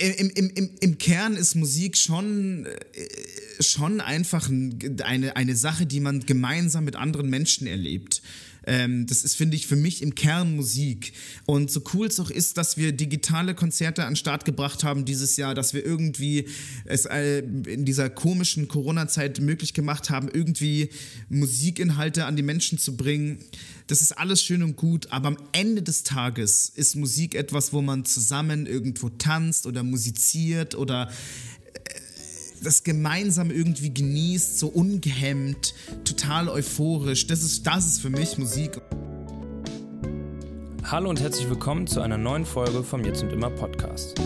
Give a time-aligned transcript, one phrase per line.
[0.00, 2.66] im, im, im, im Kern ist Musik schon,
[3.60, 4.48] schon einfach
[5.04, 8.22] eine, eine Sache, die man gemeinsam mit anderen Menschen erlebt.
[8.66, 11.12] Ähm, das ist, finde ich, für mich im Kern Musik.
[11.46, 15.04] Und so cool es auch ist, dass wir digitale Konzerte an den Start gebracht haben
[15.04, 16.48] dieses Jahr, dass wir irgendwie
[16.84, 20.90] es äh, in dieser komischen Corona-Zeit möglich gemacht haben, irgendwie
[21.28, 23.38] Musikinhalte an die Menschen zu bringen.
[23.86, 27.82] Das ist alles schön und gut, aber am Ende des Tages ist Musik etwas, wo
[27.82, 31.10] man zusammen irgendwo tanzt oder musiziert oder
[32.62, 35.74] das gemeinsam irgendwie genießt, so ungehemmt,
[36.04, 37.26] total euphorisch.
[37.26, 38.80] Das ist, das ist für mich Musik.
[40.84, 44.20] Hallo und herzlich willkommen zu einer neuen Folge vom Jetzt und Immer Podcast.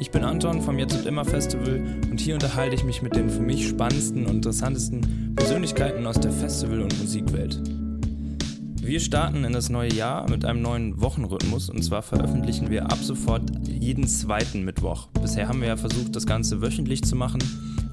[0.00, 3.28] Ich bin Anton vom Jetzt und Immer Festival und hier unterhalte ich mich mit den
[3.28, 7.60] für mich spannendsten und interessantesten Persönlichkeiten aus der Festival- und Musikwelt.
[8.80, 12.98] Wir starten in das neue Jahr mit einem neuen Wochenrhythmus und zwar veröffentlichen wir ab
[13.02, 15.08] sofort jeden zweiten Mittwoch.
[15.20, 17.40] Bisher haben wir ja versucht, das Ganze wöchentlich zu machen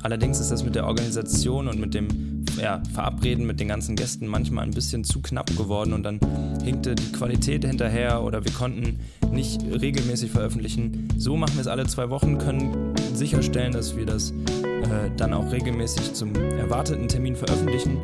[0.03, 4.27] Allerdings ist das mit der Organisation und mit dem ja, Verabreden mit den ganzen Gästen
[4.27, 6.19] manchmal ein bisschen zu knapp geworden und dann
[6.63, 8.99] hinkte die Qualität hinterher oder wir konnten
[9.31, 11.07] nicht regelmäßig veröffentlichen.
[11.17, 15.51] So machen wir es alle zwei Wochen, können sicherstellen, dass wir das äh, dann auch
[15.51, 17.97] regelmäßig zum erwarteten Termin veröffentlichen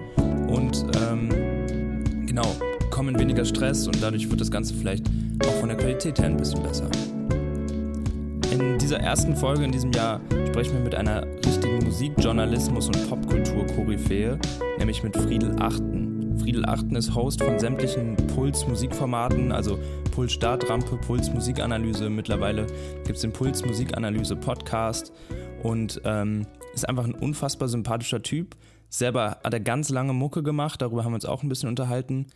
[0.48, 2.56] und ähm, genau,
[2.90, 5.06] kommen weniger Stress und dadurch wird das Ganze vielleicht
[5.46, 6.90] auch von der Qualität her ein bisschen besser.
[8.52, 14.40] In dieser ersten Folge in diesem Jahr sprechen wir mit einer richtigen Musikjournalismus- und Popkultur-Koryphäe,
[14.78, 16.38] nämlich mit Friedel Achten.
[16.40, 19.78] Friedel Achten ist Host von sämtlichen Puls-Musikformaten, also
[20.12, 22.10] Puls Startrampe, Puls Musikanalyse.
[22.10, 22.68] Mittlerweile
[23.04, 25.12] gibt es den Puls Musikanalyse Podcast
[25.64, 28.56] und ähm, ist einfach ein unfassbar sympathischer Typ.
[28.90, 32.28] Selber hat er ganz lange Mucke gemacht, darüber haben wir uns auch ein bisschen unterhalten.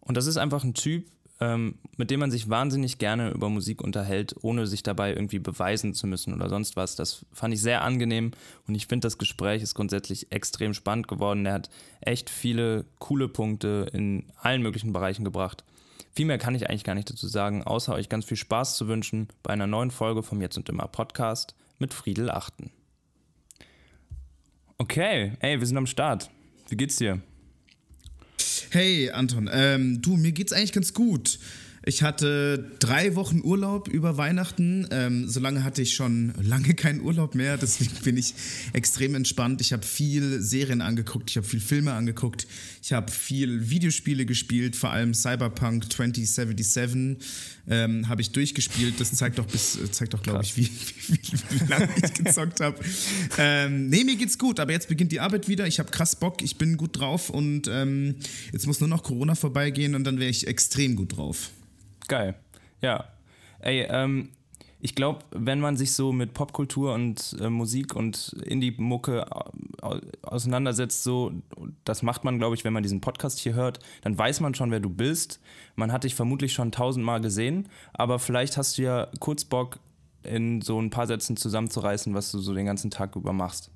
[0.00, 1.06] Und das ist einfach ein Typ,
[1.40, 5.94] ähm, mit dem man sich wahnsinnig gerne über Musik unterhält, ohne sich dabei irgendwie beweisen
[5.94, 6.96] zu müssen oder sonst was.
[6.96, 8.32] Das fand ich sehr angenehm
[8.66, 11.44] und ich finde, das Gespräch ist grundsätzlich extrem spannend geworden.
[11.46, 15.64] Er hat echt viele coole Punkte in allen möglichen Bereichen gebracht.
[16.14, 18.86] Viel mehr kann ich eigentlich gar nicht dazu sagen, außer euch ganz viel Spaß zu
[18.86, 22.70] wünschen bei einer neuen Folge vom Jetzt und Immer Podcast mit Friedel Achten.
[24.78, 26.30] Okay, ey, wir sind am Start.
[26.68, 27.20] Wie geht's dir?
[28.74, 31.38] Hey Anton, ähm, du, mir geht's eigentlich ganz gut.
[31.84, 34.88] Ich hatte drei Wochen Urlaub über Weihnachten.
[34.90, 37.56] Ähm, so lange hatte ich schon lange keinen Urlaub mehr.
[37.56, 38.34] Deswegen bin ich
[38.72, 39.60] extrem entspannt.
[39.60, 42.48] Ich habe viel Serien angeguckt, ich habe viel Filme angeguckt,
[42.82, 47.18] ich habe viel Videospiele gespielt, vor allem Cyberpunk 2077
[47.68, 49.00] ähm, habe ich durchgespielt.
[49.00, 51.20] Das zeigt doch bis, zeigt doch, glaube ich, wie, wie,
[51.50, 52.78] wie, lange ich gezockt habe.
[53.38, 55.66] Ähm, nee, mir geht's gut, aber jetzt beginnt die Arbeit wieder.
[55.66, 58.16] Ich habe krass Bock, ich bin gut drauf und ähm,
[58.52, 61.50] jetzt muss nur noch Corona vorbeigehen und dann wäre ich extrem gut drauf.
[62.08, 62.34] Geil.
[62.82, 63.08] Ja.
[63.60, 64.28] Ey, ähm,
[64.84, 69.24] ich glaube, wenn man sich so mit Popkultur und äh, Musik und Indie-Mucke
[70.20, 71.32] auseinandersetzt, so,
[71.84, 74.70] das macht man, glaube ich, wenn man diesen Podcast hier hört, dann weiß man schon,
[74.70, 75.40] wer du bist.
[75.74, 79.78] Man hat dich vermutlich schon tausendmal gesehen, aber vielleicht hast du ja kurz Bock,
[80.22, 83.70] in so ein paar Sätzen zusammenzureißen, was du so den ganzen Tag über machst.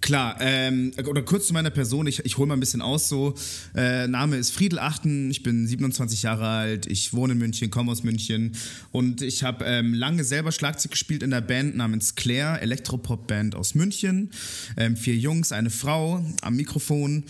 [0.00, 3.34] Klar, ähm, oder kurz zu meiner Person, ich, ich hole mal ein bisschen aus so.
[3.74, 7.90] Äh, Name ist Friedel Achten, ich bin 27 Jahre alt, ich wohne in München, komme
[7.90, 8.52] aus München.
[8.92, 13.74] Und ich habe ähm, lange selber Schlagzeug gespielt in der Band namens Claire, Elektropop-Band aus
[13.74, 14.30] München.
[14.76, 17.24] Ähm, vier Jungs, eine Frau am Mikrofon.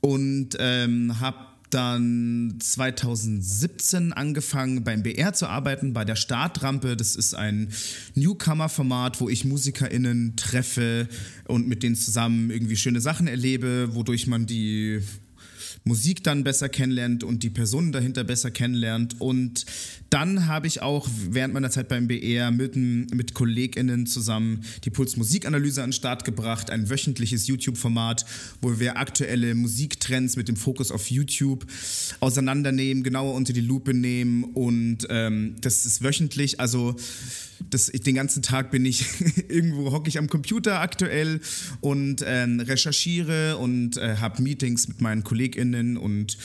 [0.00, 1.38] Und ähm, habe
[1.70, 6.96] dann 2017 angefangen beim BR zu arbeiten, bei der Startrampe.
[6.96, 7.72] Das ist ein
[8.14, 11.08] Newcomer-Format, wo ich MusikerInnen treffe
[11.46, 15.00] und mit denen zusammen irgendwie schöne Sachen erlebe, wodurch man die
[15.84, 19.20] Musik dann besser kennenlernt und die Personen dahinter besser kennenlernt.
[19.20, 19.64] Und
[20.10, 25.16] dann habe ich auch während meiner Zeit beim BR mit, mit KollegInnen zusammen die Puls
[25.16, 28.26] Musikanalyse an den Start gebracht, ein wöchentliches YouTube-Format,
[28.60, 31.66] wo wir aktuelle Musiktrends mit dem Fokus auf YouTube
[32.20, 36.96] auseinandernehmen, genauer unter die Lupe nehmen und ähm, das ist wöchentlich, also
[37.68, 39.04] das, den ganzen Tag bin ich
[39.48, 41.40] irgendwo hocke ich am Computer aktuell
[41.80, 46.38] und äh, recherchiere und äh, habe Meetings mit meinen KollegInnen und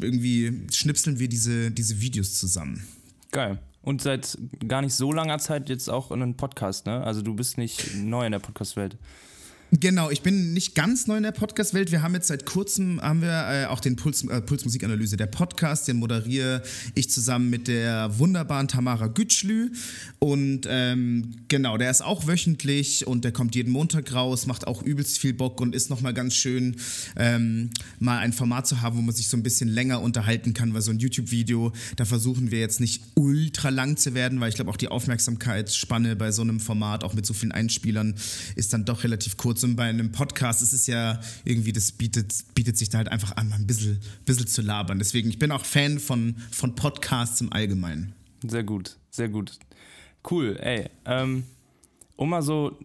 [0.00, 2.84] irgendwie schnipseln wir diese, diese Videos zusammen.
[3.30, 3.58] Geil.
[3.82, 7.04] Und seit gar nicht so langer Zeit jetzt auch in einem Podcast, ne?
[7.04, 8.96] Also du bist nicht neu in der Podcast-Welt.
[9.80, 11.90] Genau, ich bin nicht ganz neu in der Podcast-Welt.
[11.90, 15.88] Wir haben jetzt seit kurzem haben wir äh, auch den Puls, äh, Pulsmusikanalyse, der Podcast,
[15.88, 16.62] den moderiere
[16.94, 19.72] ich zusammen mit der wunderbaren Tamara Gütschlü.
[20.20, 24.80] Und ähm, genau, der ist auch wöchentlich und der kommt jeden Montag raus, macht auch
[24.80, 26.76] übelst viel Bock und ist nochmal ganz schön,
[27.16, 30.72] ähm, mal ein Format zu haben, wo man sich so ein bisschen länger unterhalten kann,
[30.72, 34.54] weil so ein YouTube-Video, da versuchen wir jetzt nicht ultra lang zu werden, weil ich
[34.54, 38.14] glaube auch die Aufmerksamkeitsspanne bei so einem Format, auch mit so vielen Einspielern,
[38.54, 42.32] ist dann doch relativ kurz und bei einem Podcast ist es ja irgendwie, das bietet,
[42.54, 44.98] bietet sich da halt einfach an, mal ein bisschen, bisschen zu labern.
[44.98, 48.14] Deswegen, ich bin auch Fan von, von Podcasts im Allgemeinen.
[48.46, 49.58] Sehr gut, sehr gut.
[50.30, 50.88] Cool, ey.
[51.04, 51.44] Ähm,
[52.16, 52.78] um mal so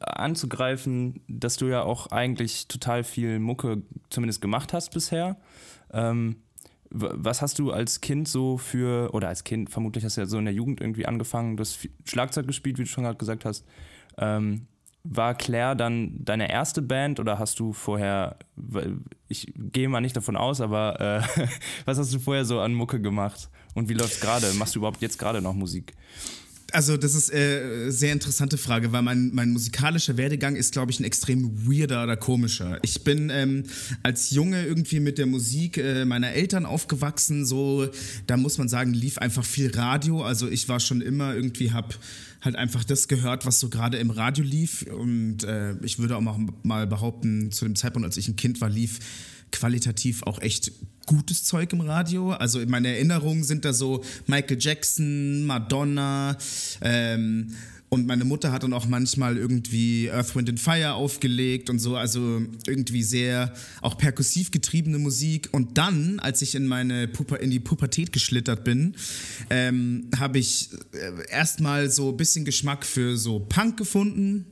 [0.00, 5.36] anzugreifen, dass du ja auch eigentlich total viel Mucke zumindest gemacht hast bisher.
[5.92, 6.36] Ähm,
[6.90, 10.38] was hast du als Kind so für, oder als Kind, vermutlich hast du ja so
[10.38, 13.64] in der Jugend irgendwie angefangen, du hast Schlagzeug gespielt, wie du schon gerade gesagt hast.
[14.18, 14.66] Ähm,
[15.08, 18.36] war Claire dann deine erste Band oder hast du vorher,
[19.28, 21.00] ich gehe mal nicht davon aus, aber
[21.36, 21.46] äh,
[21.84, 23.48] was hast du vorher so an Mucke gemacht?
[23.74, 24.52] Und wie läuft es gerade?
[24.54, 25.92] Machst du überhaupt jetzt gerade noch Musik?
[26.72, 30.98] Also, das ist äh, sehr interessante Frage, weil mein, mein musikalischer Werdegang ist, glaube ich,
[30.98, 32.80] ein extrem weirder oder komischer.
[32.82, 33.64] Ich bin ähm,
[34.02, 37.46] als Junge irgendwie mit der Musik äh, meiner Eltern aufgewachsen.
[37.46, 37.88] So,
[38.26, 40.24] da muss man sagen, lief einfach viel Radio.
[40.24, 41.94] Also, ich war schon immer irgendwie, hab
[42.42, 44.82] halt einfach das gehört, was so gerade im Radio lief.
[44.82, 48.68] Und äh, ich würde auch mal behaupten, zu dem Zeitpunkt, als ich ein Kind war,
[48.68, 49.00] lief
[49.52, 50.72] qualitativ auch echt
[51.06, 52.32] gutes Zeug im Radio.
[52.32, 56.36] Also in meiner Erinnerung sind da so Michael Jackson, Madonna,
[56.82, 57.54] ähm,
[57.88, 61.96] und meine Mutter hat dann auch manchmal irgendwie Earth, Wind and Fire aufgelegt und so,
[61.96, 65.48] also irgendwie sehr auch perkussiv getriebene Musik.
[65.52, 68.96] Und dann, als ich in meine Pupa in die Pubertät geschlittert bin,
[69.50, 74.46] ähm, habe ich äh, erstmal so ein bisschen Geschmack für so Punk gefunden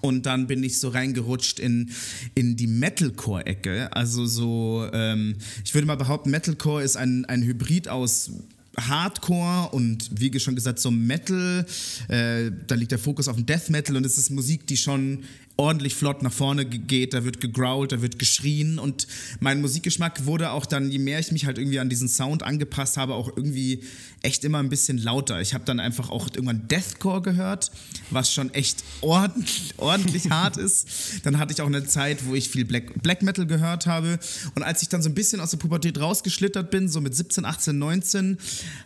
[0.00, 1.90] und dann bin ich so reingerutscht in,
[2.34, 3.92] in die Metalcore-Ecke.
[3.92, 8.30] Also so, ähm, ich würde mal behaupten, Metalcore ist ein, ein Hybrid aus
[8.76, 11.64] Hardcore und wie schon gesagt so Metal.
[12.08, 15.24] Äh, da liegt der Fokus auf dem Death Metal und es ist Musik, die schon
[15.56, 19.06] ordentlich flott nach vorne geht, da wird gegrowlt, da wird geschrien und
[19.38, 22.96] mein Musikgeschmack wurde auch dann, je mehr ich mich halt irgendwie an diesen Sound angepasst
[22.96, 23.84] habe, auch irgendwie
[24.22, 25.40] echt immer ein bisschen lauter.
[25.40, 27.70] Ich habe dann einfach auch irgendwann Deathcore gehört,
[28.10, 30.88] was schon echt ordentlich, ordentlich hart ist.
[31.22, 34.18] Dann hatte ich auch eine Zeit, wo ich viel Black, Black Metal gehört habe
[34.56, 37.44] und als ich dann so ein bisschen aus der Pubertät rausgeschlittert bin, so mit 17,
[37.44, 38.38] 18, 19,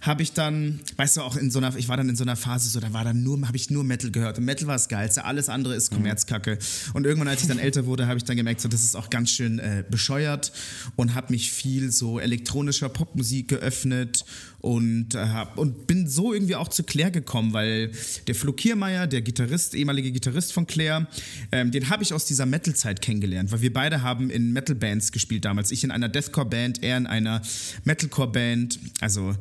[0.02, 2.36] habe ich dann, weißt du, auch in so einer, ich war dann in so einer
[2.36, 4.88] Phase, so da war dann nur, habe ich nur Metal gehört und Metal war das
[4.88, 6.57] Geilste, alles andere ist Kommerzkacke.
[6.94, 9.10] Und irgendwann, als ich dann älter wurde, habe ich dann gemerkt, so, das ist auch
[9.10, 10.52] ganz schön äh, bescheuert
[10.96, 14.24] und habe mich viel so elektronischer Popmusik geöffnet
[14.60, 17.92] und, äh, hab, und bin so irgendwie auch zu Claire gekommen, weil
[18.26, 21.06] der Flo Kiermeier, der Gitarrist, ehemalige Gitarrist von Claire,
[21.52, 25.44] ähm, den habe ich aus dieser Metal-Zeit kennengelernt, weil wir beide haben in Metal-Bands gespielt
[25.44, 25.70] damals.
[25.70, 27.42] Ich in einer Deathcore-Band, er in einer
[27.84, 28.78] Metalcore-Band.
[29.00, 29.34] Also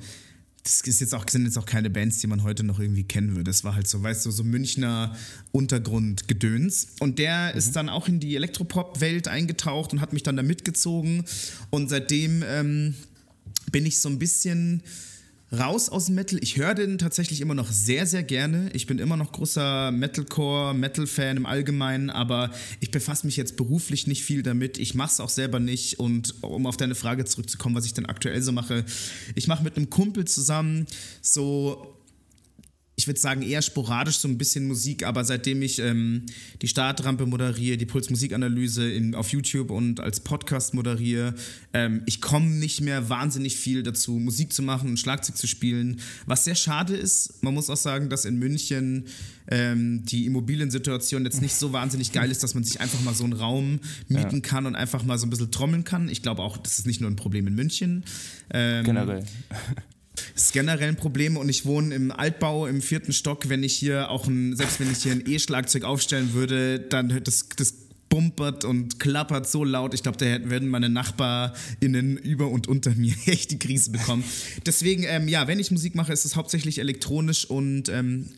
[0.68, 3.32] das ist jetzt auch, sind jetzt auch keine Bands, die man heute noch irgendwie kennen
[3.32, 3.46] würde.
[3.46, 5.16] Das war halt so, weißt du, so Münchner
[5.54, 6.90] Untergrundgedöns.
[7.00, 7.58] Und der mhm.
[7.58, 11.24] ist dann auch in die Elektropop-Welt eingetaucht und hat mich dann da mitgezogen.
[11.70, 12.96] Und seitdem ähm,
[13.72, 14.84] bin ich so ein bisschen
[15.52, 16.40] raus aus Metal.
[16.42, 18.70] Ich höre den tatsächlich immer noch sehr, sehr gerne.
[18.74, 24.08] Ich bin immer noch großer Metalcore, Metal-Fan im Allgemeinen, aber ich befasse mich jetzt beruflich
[24.08, 24.78] nicht viel damit.
[24.78, 26.00] Ich mache es auch selber nicht.
[26.00, 28.84] Und um auf deine Frage zurückzukommen, was ich denn aktuell so mache,
[29.36, 30.86] ich mache mit einem Kumpel zusammen
[31.22, 31.97] so
[33.00, 36.26] ich würde sagen, eher sporadisch so ein bisschen Musik, aber seitdem ich ähm,
[36.64, 41.36] die Startrampe moderiere, die Pulsmusikanalyse auf YouTube und als Podcast moderiere,
[41.74, 46.02] ähm, ich komme nicht mehr wahnsinnig viel dazu, Musik zu machen und Schlagzeug zu spielen,
[46.26, 47.44] was sehr schade ist.
[47.44, 49.06] Man muss auch sagen, dass in München
[49.48, 53.26] ähm, die Immobiliensituation jetzt nicht so wahnsinnig geil ist, dass man sich einfach mal so
[53.26, 54.42] einen Raum mieten ja.
[54.42, 56.10] kann und einfach mal so ein bisschen trommeln kann.
[56.10, 58.06] Ich glaube auch, das ist nicht nur ein Problem in München.
[58.50, 59.24] Ähm, Generell.
[60.34, 63.50] Das ist generell ein Problem und ich wohne im Altbau im vierten Stock.
[63.50, 67.50] Wenn ich hier auch ein, selbst wenn ich hier ein E-Schlagzeug aufstellen würde, dann das,
[67.56, 67.74] das
[68.10, 69.94] bumpert und klappert so laut.
[69.94, 74.24] Ich glaube, da würden meine NachbarInnen über und unter mir echt die Krise bekommen.
[74.66, 78.30] Deswegen, ähm, ja, wenn ich Musik mache, ist es hauptsächlich elektronisch und ähm,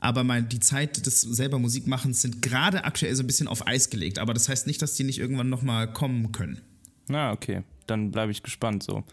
[0.00, 3.88] aber mein, die Zeit des selber Musikmachens sind gerade aktuell so ein bisschen auf Eis
[3.88, 4.18] gelegt.
[4.18, 6.60] Aber das heißt nicht, dass die nicht irgendwann nochmal kommen können.
[7.06, 7.62] Na, okay.
[7.86, 9.04] Dann bleibe ich gespannt so.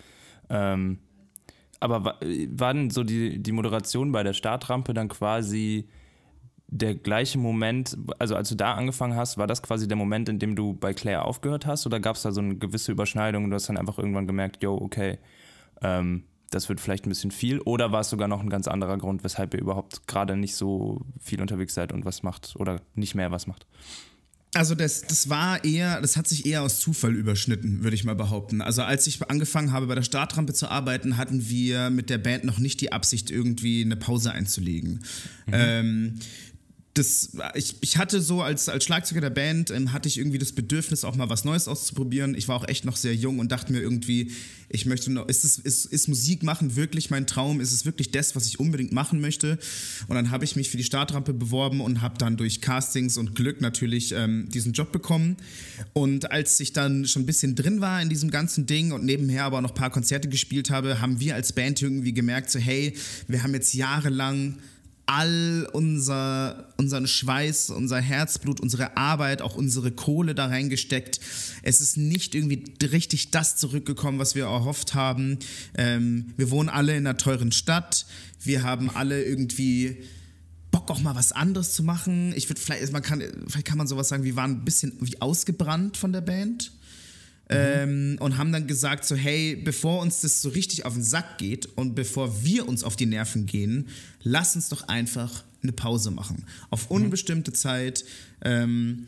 [0.50, 0.98] Ähm,
[1.80, 2.20] aber
[2.50, 5.88] war denn so die, die Moderation bei der Startrampe dann quasi
[6.72, 10.38] der gleiche Moment, also als du da angefangen hast, war das quasi der Moment, in
[10.38, 13.50] dem du bei Claire aufgehört hast oder gab es da so eine gewisse Überschneidung und
[13.50, 15.18] du hast dann einfach irgendwann gemerkt, yo, okay,
[15.82, 18.98] ähm, das wird vielleicht ein bisschen viel oder war es sogar noch ein ganz anderer
[18.98, 23.16] Grund, weshalb ihr überhaupt gerade nicht so viel unterwegs seid und was macht oder nicht
[23.16, 23.66] mehr was macht?
[24.56, 28.16] Also das, das war eher, das hat sich eher aus Zufall überschnitten, würde ich mal
[28.16, 28.64] behaupten.
[28.64, 32.46] Also als ich angefangen habe, bei der Startrampe zu arbeiten, hatten wir mit der Band
[32.46, 35.02] noch nicht die Absicht, irgendwie eine Pause einzulegen.
[35.46, 35.54] Mhm.
[35.54, 36.16] Ähm,
[37.00, 40.52] das, ich, ich hatte so als, als Schlagzeuger der Band, ähm, hatte ich irgendwie das
[40.52, 42.36] Bedürfnis, auch mal was Neues auszuprobieren.
[42.36, 44.34] Ich war auch echt noch sehr jung und dachte mir irgendwie,
[44.68, 47.62] ich möchte noch, ist, es, ist, ist Musik machen wirklich mein Traum?
[47.62, 49.58] Ist es wirklich das, was ich unbedingt machen möchte?
[50.10, 53.34] Und dann habe ich mich für die Startrampe beworben und habe dann durch Castings und
[53.34, 55.38] Glück natürlich ähm, diesen Job bekommen.
[55.94, 59.46] Und als ich dann schon ein bisschen drin war in diesem ganzen Ding und nebenher
[59.46, 62.94] aber noch ein paar Konzerte gespielt habe, haben wir als Band irgendwie gemerkt, so hey,
[63.28, 64.58] wir haben jetzt jahrelang
[65.10, 71.20] all unser, unseren Schweiß, unser Herzblut, unsere Arbeit, auch unsere Kohle da reingesteckt.
[71.64, 75.40] Es ist nicht irgendwie richtig das zurückgekommen, was wir erhofft haben.
[75.76, 78.06] Ähm, wir wohnen alle in einer teuren Stadt.
[78.44, 79.98] Wir haben alle irgendwie
[80.70, 82.32] Bock, auch mal was anderes zu machen.
[82.36, 85.20] Ich würde vielleicht, man kann, vielleicht kann man sowas sagen, wir waren ein bisschen wie
[85.20, 86.72] ausgebrannt von der Band.
[87.52, 91.38] Ähm, und haben dann gesagt, so hey, bevor uns das so richtig auf den Sack
[91.40, 93.88] geht und bevor wir uns auf die Nerven gehen,
[94.22, 96.46] lass uns doch einfach eine Pause machen.
[96.70, 96.98] Auf mhm.
[96.98, 97.54] unbestimmte.
[97.54, 98.06] Zeit.
[98.42, 99.06] Ähm,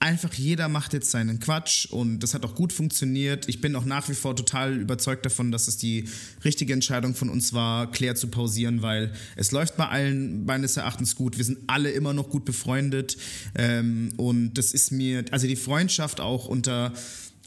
[0.00, 3.48] einfach jeder macht jetzt seinen Quatsch und das hat auch gut funktioniert.
[3.48, 6.04] Ich bin auch nach wie vor total überzeugt davon, dass es die
[6.44, 11.14] richtige Entscheidung von uns war, Claire zu pausieren, weil es läuft bei allen meines Erachtens
[11.14, 11.38] gut.
[11.38, 13.16] Wir sind alle immer noch gut befreundet
[13.54, 16.92] ähm, und das ist mir, also die Freundschaft auch unter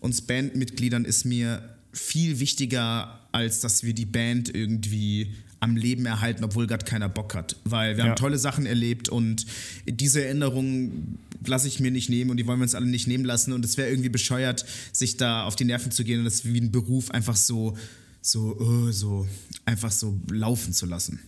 [0.02, 1.62] uns Bandmitgliedern ist mir
[1.92, 7.34] viel wichtiger, als dass wir die Band irgendwie am Leben erhalten, obwohl gerade keiner Bock
[7.34, 7.56] hat.
[7.64, 8.10] Weil wir ja.
[8.12, 9.46] haben tolle Sachen erlebt und
[9.86, 13.26] diese Erinnerungen lasse ich mir nicht nehmen und die wollen wir uns alle nicht nehmen
[13.26, 13.54] lassen.
[13.54, 16.60] Und es wäre irgendwie bescheuert, sich da auf die Nerven zu gehen und das wie
[16.60, 17.76] ein Beruf einfach so,
[18.22, 19.28] so, uh, so,
[19.66, 21.20] einfach so laufen zu lassen.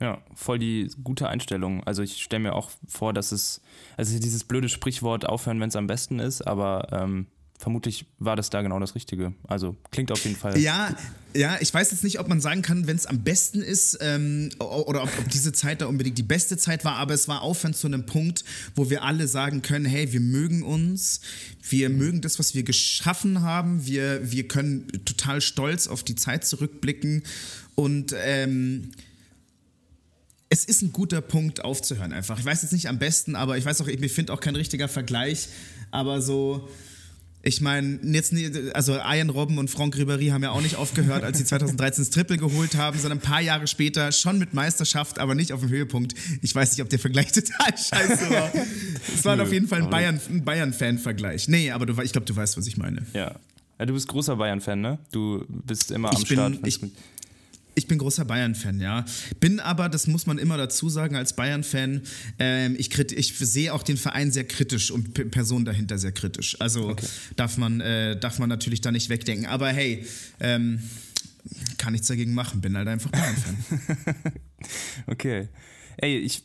[0.00, 1.84] Ja, voll die gute Einstellung.
[1.84, 3.60] Also ich stelle mir auch vor, dass es,
[3.98, 7.26] also dieses blöde Sprichwort aufhören, wenn es am besten ist, aber ähm,
[7.60, 9.34] vermutlich war das da genau das Richtige.
[9.46, 10.58] Also klingt auf jeden Fall.
[10.58, 10.96] Ja,
[11.34, 14.48] ja, ich weiß jetzt nicht, ob man sagen kann, wenn es am besten ist ähm,
[14.58, 17.74] oder ob, ob, diese Zeit da unbedingt die beste Zeit war, aber es war aufhören
[17.74, 21.20] zu einem Punkt, wo wir alle sagen können, hey, wir mögen uns,
[21.68, 26.46] wir mögen das, was wir geschaffen haben, wir, wir können total stolz auf die Zeit
[26.46, 27.22] zurückblicken
[27.74, 28.90] und ähm,
[30.48, 32.38] es ist ein guter Punkt aufzuhören einfach.
[32.38, 34.88] Ich weiß jetzt nicht am besten, aber ich weiß auch, ich finde auch kein richtiger
[34.88, 35.48] Vergleich,
[35.92, 36.68] aber so
[37.42, 38.34] ich meine, jetzt,
[38.74, 42.10] also Ian Robben und Franck Ribéry haben ja auch nicht aufgehört, als sie 2013 das
[42.10, 45.70] Triple geholt haben, sondern ein paar Jahre später schon mit Meisterschaft, aber nicht auf dem
[45.70, 46.14] Höhepunkt.
[46.42, 48.52] Ich weiß nicht, ob der Vergleich total scheiße war.
[49.14, 51.46] Es war Nö, auf jeden Fall ein Bayern-Fan-Vergleich.
[51.46, 53.06] Bayern nee, aber du, ich glaube, du weißt, was ich meine.
[53.14, 53.34] Ja.
[53.78, 54.98] ja du bist großer Bayern-Fan, ne?
[55.10, 56.58] Du bist immer am ich bin, Start.
[56.66, 56.78] Ich,
[57.74, 59.04] ich bin großer Bayern-Fan, ja.
[59.38, 62.02] Bin aber, das muss man immer dazu sagen, als Bayern-Fan,
[62.38, 66.60] ähm, ich, ich sehe auch den Verein sehr kritisch und P Personen dahinter sehr kritisch.
[66.60, 67.06] Also okay.
[67.36, 69.46] darf, man, äh, darf man natürlich da nicht wegdenken.
[69.46, 70.04] Aber hey,
[70.40, 70.80] ähm,
[71.78, 73.56] kann nichts dagegen machen, bin halt einfach Bayern-Fan.
[75.06, 75.48] okay.
[75.96, 76.44] Ey, ich,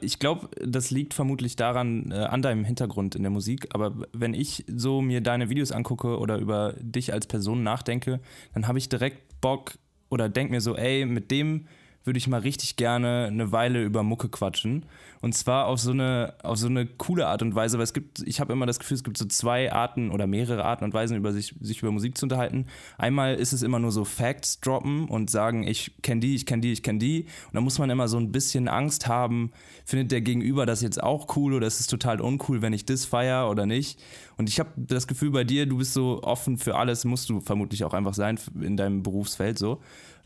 [0.00, 3.68] ich glaube, das liegt vermutlich daran, äh, an deinem Hintergrund in der Musik.
[3.72, 8.20] Aber wenn ich so mir deine Videos angucke oder über dich als Person nachdenke,
[8.54, 9.74] dann habe ich direkt Bock,
[10.08, 11.66] oder denke mir so, ey, mit dem
[12.06, 14.86] würde ich mal richtig gerne eine Weile über Mucke quatschen.
[15.20, 18.22] Und zwar auf so eine, auf so eine coole Art und Weise, weil es gibt,
[18.26, 21.16] ich habe immer das Gefühl, es gibt so zwei Arten oder mehrere Arten und Weisen,
[21.16, 22.66] über sich, sich über Musik zu unterhalten.
[22.98, 26.62] Einmal ist es immer nur so Facts droppen und sagen, ich kenne die, ich kenne
[26.62, 27.22] die, ich kenne die.
[27.46, 29.50] Und da muss man immer so ein bisschen Angst haben,
[29.84, 33.04] findet der Gegenüber das jetzt auch cool oder ist es total uncool, wenn ich das
[33.04, 33.98] feiere oder nicht.
[34.36, 37.40] Und ich habe das Gefühl bei dir, du bist so offen für alles, musst du
[37.40, 39.80] vermutlich auch einfach sein in deinem Berufsfeld so.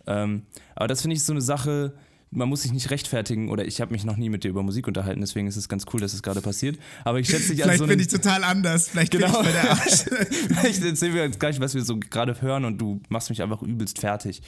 [0.07, 0.42] Ähm,
[0.75, 1.92] aber das finde ich so eine Sache,
[2.33, 4.87] man muss sich nicht rechtfertigen oder ich habe mich noch nie mit dir über Musik
[4.87, 6.78] unterhalten, deswegen ist es ganz cool, dass es gerade passiert.
[7.04, 9.33] Aber ich schätze dich als so bin ich total anders, vielleicht genau.
[9.33, 10.04] bin ich bei der Arsch.
[10.49, 13.62] vielleicht erzählen wir jetzt gleich, was wir so gerade hören und du machst mich einfach
[13.62, 14.42] übelst fertig.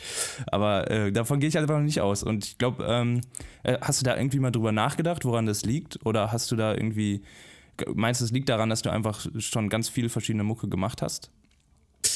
[0.47, 2.23] Aber äh, davon gehe ich einfach noch nicht aus.
[2.23, 3.21] Und ich glaube, ähm,
[3.65, 6.05] äh, hast du da irgendwie mal drüber nachgedacht, woran das liegt?
[6.07, 7.23] Oder hast du da irgendwie,
[7.95, 11.31] meinst du, es liegt daran, dass du einfach schon ganz viele verschiedene Mucke gemacht hast?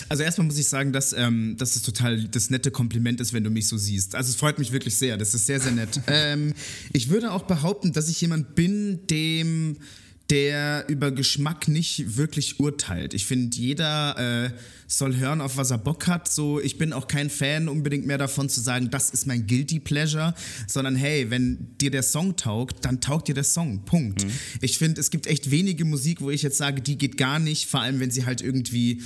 [0.09, 3.45] Also erstmal muss ich sagen, dass, ähm, dass es total das nette Kompliment ist, wenn
[3.45, 4.15] du mich so siehst.
[4.15, 5.17] Also es freut mich wirklich sehr.
[5.17, 6.00] Das ist sehr, sehr nett.
[6.07, 6.55] ähm,
[6.93, 9.76] ich würde auch behaupten, dass ich jemand bin, dem
[10.31, 13.15] der über Geschmack nicht wirklich urteilt.
[13.15, 14.50] Ich finde, jeder äh,
[14.88, 16.33] soll hören, auf was er Bock hat.
[16.33, 19.79] So, ich bin auch kein Fan unbedingt mehr davon zu sagen, das ist mein guilty
[19.79, 20.35] pleasure,
[20.67, 23.85] sondern hey, wenn dir der Song taugt, dann taugt dir der Song.
[23.85, 24.25] Punkt.
[24.25, 24.31] Mhm.
[24.62, 27.67] Ich finde, es gibt echt wenige Musik, wo ich jetzt sage, die geht gar nicht,
[27.67, 29.03] vor allem wenn sie halt irgendwie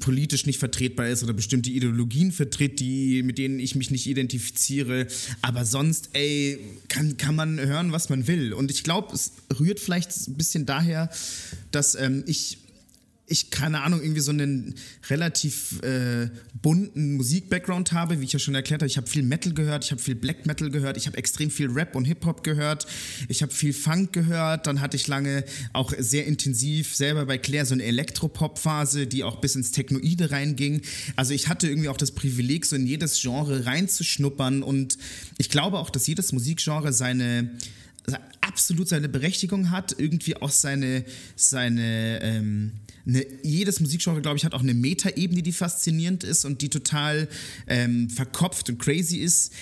[0.00, 5.06] politisch nicht vertretbar ist oder bestimmte Ideologien vertritt, die, mit denen ich mich nicht identifiziere.
[5.42, 6.58] Aber sonst, ey,
[6.88, 8.52] kann, kann man hören, was man will.
[8.52, 11.10] Und ich glaube, es rührt vielleicht ein bisschen daher,
[11.70, 12.58] dass ähm, ich
[13.30, 14.74] ich, keine Ahnung, irgendwie so einen
[15.08, 16.28] relativ äh,
[16.60, 18.88] bunten Musik-Background habe, wie ich ja schon erklärt habe.
[18.88, 21.70] Ich habe viel Metal gehört, ich habe viel Black Metal gehört, ich habe extrem viel
[21.70, 22.88] Rap und Hip-Hop gehört,
[23.28, 27.66] ich habe viel Funk gehört, dann hatte ich lange auch sehr intensiv selber bei Claire
[27.66, 30.82] so eine Elektropop-Phase, die auch bis ins Technoide reinging.
[31.14, 34.98] Also ich hatte irgendwie auch das Privileg, so in jedes Genre reinzuschnuppern und
[35.38, 37.50] ich glaube auch, dass jedes Musikgenre seine
[38.60, 41.02] absolut seine Berechtigung hat, irgendwie auch seine,
[41.34, 42.72] seine ähm,
[43.06, 47.26] eine, jedes Musikgenre, glaube ich, hat auch eine Metaebene, die faszinierend ist und die total
[47.66, 49.54] ähm, verkopft und crazy ist.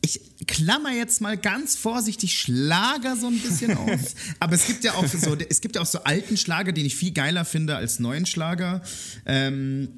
[0.00, 4.14] Ich klammer jetzt mal ganz vorsichtig Schlager so ein bisschen aus.
[4.40, 6.96] Aber es gibt ja auch so, es gibt ja auch so alten Schlager, den ich
[6.96, 8.82] viel geiler finde als neuen Schlager.
[9.26, 9.88] Ähm,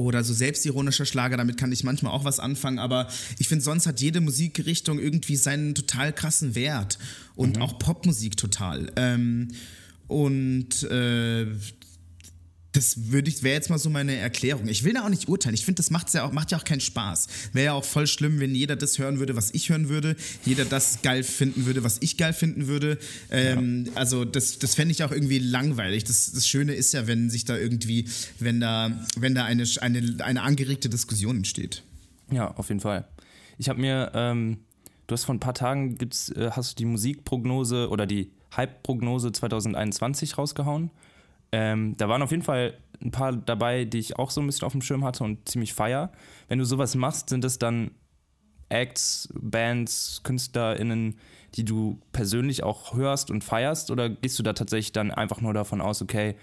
[0.00, 3.86] oder so selbstironischer Schlager, damit kann ich manchmal auch was anfangen, aber ich finde, sonst
[3.86, 6.98] hat jede Musikrichtung irgendwie seinen total krassen Wert
[7.34, 7.62] und mhm.
[7.62, 8.90] auch Popmusik total.
[8.96, 9.48] Ähm,
[10.08, 11.46] und äh,
[12.76, 14.68] das würde ich, wäre jetzt mal so meine Erklärung.
[14.68, 15.54] Ich will da auch nicht urteilen.
[15.54, 17.26] Ich finde, das macht's ja auch, macht ja auch keinen Spaß.
[17.54, 20.14] Wäre ja auch voll schlimm, wenn jeder das hören würde, was ich hören würde,
[20.44, 22.98] jeder das geil finden würde, was ich geil finden würde.
[23.30, 23.92] Ähm, ja.
[23.94, 26.04] Also das, das fände ich auch irgendwie langweilig.
[26.04, 30.16] Das, das Schöne ist ja, wenn sich da irgendwie, wenn da, wenn da eine, eine,
[30.22, 31.82] eine angeregte Diskussion entsteht.
[32.30, 33.06] Ja, auf jeden Fall.
[33.56, 34.58] Ich habe mir, ähm,
[35.06, 39.32] du hast vor ein paar Tagen gibt's, äh, hast du die Musikprognose oder die Hype-Prognose
[39.32, 40.90] 2021 rausgehauen.
[41.58, 44.66] Ähm, da waren auf jeden Fall ein paar dabei, die ich auch so ein bisschen
[44.66, 46.12] auf dem Schirm hatte und ziemlich feier.
[46.48, 47.92] Wenn du sowas machst, sind es dann
[48.68, 51.18] Acts, Bands, KünstlerInnen,
[51.54, 53.90] die du persönlich auch hörst und feierst?
[53.90, 56.36] Oder gehst du da tatsächlich dann einfach nur davon aus, okay,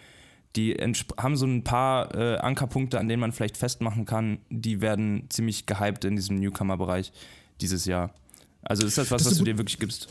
[0.56, 5.28] die haben so ein paar äh, Ankerpunkte, an denen man vielleicht festmachen kann, die werden
[5.30, 7.12] ziemlich gehypt in diesem Newcomer-Bereich
[7.62, 8.16] dieses Jahr.
[8.64, 10.08] Also ist das was, das was du dir wirklich gibst?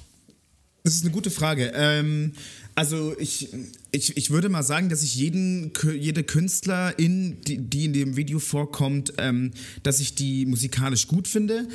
[0.85, 1.73] Das ist eine gute Frage.
[1.75, 2.33] Ähm,
[2.75, 3.49] also ich,
[3.91, 8.39] ich, ich würde mal sagen, dass ich jeden, jede Künstlerin, die, die in dem Video
[8.39, 9.53] vorkommt, ähm,
[9.83, 11.69] dass ich die musikalisch gut finde.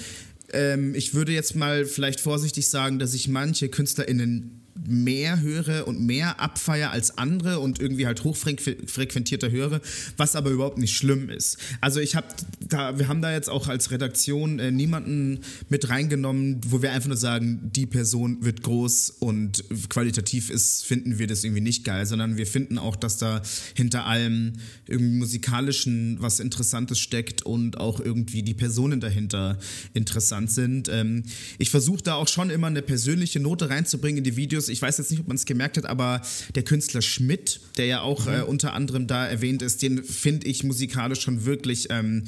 [0.51, 5.99] Ähm, ich würde jetzt mal vielleicht vorsichtig sagen, dass ich manche KünstlerInnen mehr höre und
[5.99, 9.81] mehr abfeier als andere und irgendwie halt hochfrequentierter höre,
[10.17, 11.57] was aber überhaupt nicht schlimm ist.
[11.81, 12.27] Also ich habe
[12.59, 17.07] da, wir haben da jetzt auch als Redaktion äh, niemanden mit reingenommen, wo wir einfach
[17.07, 22.05] nur sagen, die Person wird groß und qualitativ ist, finden wir das irgendwie nicht geil,
[22.05, 23.41] sondern wir finden auch, dass da
[23.75, 24.53] hinter allem
[24.87, 29.57] irgendwie musikalischen was Interessantes steckt und auch irgendwie die Personen dahinter
[29.93, 30.89] interessant sind.
[30.89, 31.23] Ähm,
[31.57, 34.97] ich versuche da auch schon immer eine persönliche Note reinzubringen in die Videos ich weiß
[34.97, 36.21] jetzt nicht, ob man es gemerkt hat, aber
[36.55, 38.33] der Künstler Schmidt, der ja auch mhm.
[38.33, 42.25] äh, unter anderem da erwähnt ist, den finde ich musikalisch schon wirklich, ähm,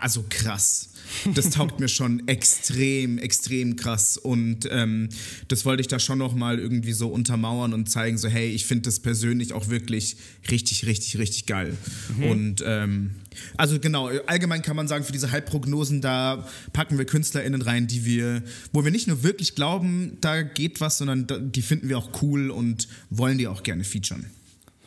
[0.00, 0.90] also krass.
[1.34, 4.16] Das taugt mir schon extrem, extrem krass.
[4.16, 5.08] Und ähm,
[5.48, 8.82] das wollte ich da schon nochmal irgendwie so untermauern und zeigen, so, hey, ich finde
[8.82, 10.16] das persönlich auch wirklich
[10.50, 11.76] richtig, richtig, richtig geil.
[12.16, 12.24] Mhm.
[12.24, 13.10] Und ähm,
[13.56, 18.04] also genau, allgemein kann man sagen, für diese Halbprognosen, da packen wir KünstlerInnen rein, die
[18.04, 18.42] wir,
[18.72, 22.50] wo wir nicht nur wirklich glauben, da geht was, sondern die finden wir auch cool
[22.50, 24.26] und wollen die auch gerne featuren.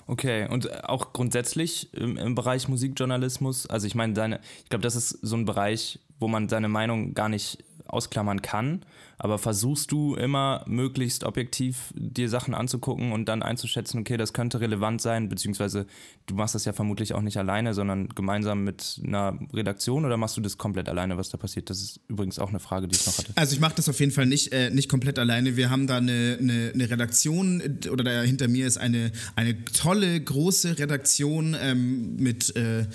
[0.08, 4.96] Okay, und auch grundsätzlich im, im Bereich Musikjournalismus, also ich meine, deine, ich glaube, das
[4.96, 8.86] ist so ein Bereich, wo man seine Meinung gar nicht ausklammern kann.
[9.20, 14.60] Aber versuchst du immer möglichst objektiv dir Sachen anzugucken und dann einzuschätzen, okay, das könnte
[14.60, 15.88] relevant sein, beziehungsweise
[16.28, 20.38] du machst das ja vermutlich auch nicht alleine, sondern gemeinsam mit einer Redaktion oder machst
[20.38, 21.72] du das komplett alleine, was da passiert?
[21.72, 23.32] Das ist übrigens auch eine Frage, die ich noch hatte.
[23.36, 25.58] Also ich mache das auf jeden Fall nicht, äh, nicht komplett alleine.
[25.58, 30.22] Wir haben da eine, eine, eine Redaktion oder da hinter mir ist eine, eine tolle,
[30.22, 32.86] große Redaktion ähm, mit äh,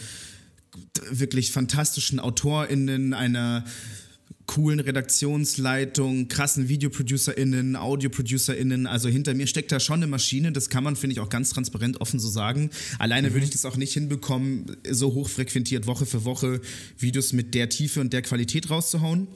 [1.11, 3.65] wirklich fantastischen AutorInnen, einer
[4.55, 8.87] coolen Redaktionsleitung, krassen VideoproducerInnen, AudioproducerInnen.
[8.87, 10.53] Also hinter mir steckt da schon eine Maschine.
[10.53, 12.69] Das kann man, finde ich, auch ganz transparent offen so sagen.
[12.99, 13.35] Alleine mhm.
[13.35, 16.61] würde ich das auch nicht hinbekommen, so hochfrequentiert Woche für Woche
[16.99, 19.27] Videos mit der Tiefe und der Qualität rauszuhauen.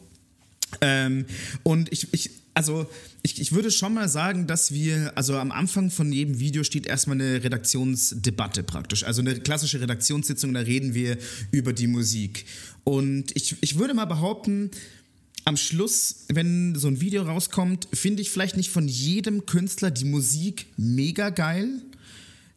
[0.83, 1.25] Ähm,
[1.63, 2.87] und ich, ich also
[3.23, 6.87] ich, ich würde schon mal sagen, dass wir, also am Anfang von jedem Video steht
[6.87, 9.05] erstmal eine Redaktionsdebatte praktisch.
[9.05, 11.19] Also eine klassische Redaktionssitzung, da reden wir
[11.53, 12.47] über die Musik.
[12.83, 14.71] Und ich, ich würde mal behaupten,
[15.47, 20.05] am Schluss, wenn so ein Video rauskommt, finde ich vielleicht nicht von jedem Künstler die
[20.05, 21.69] Musik mega geil.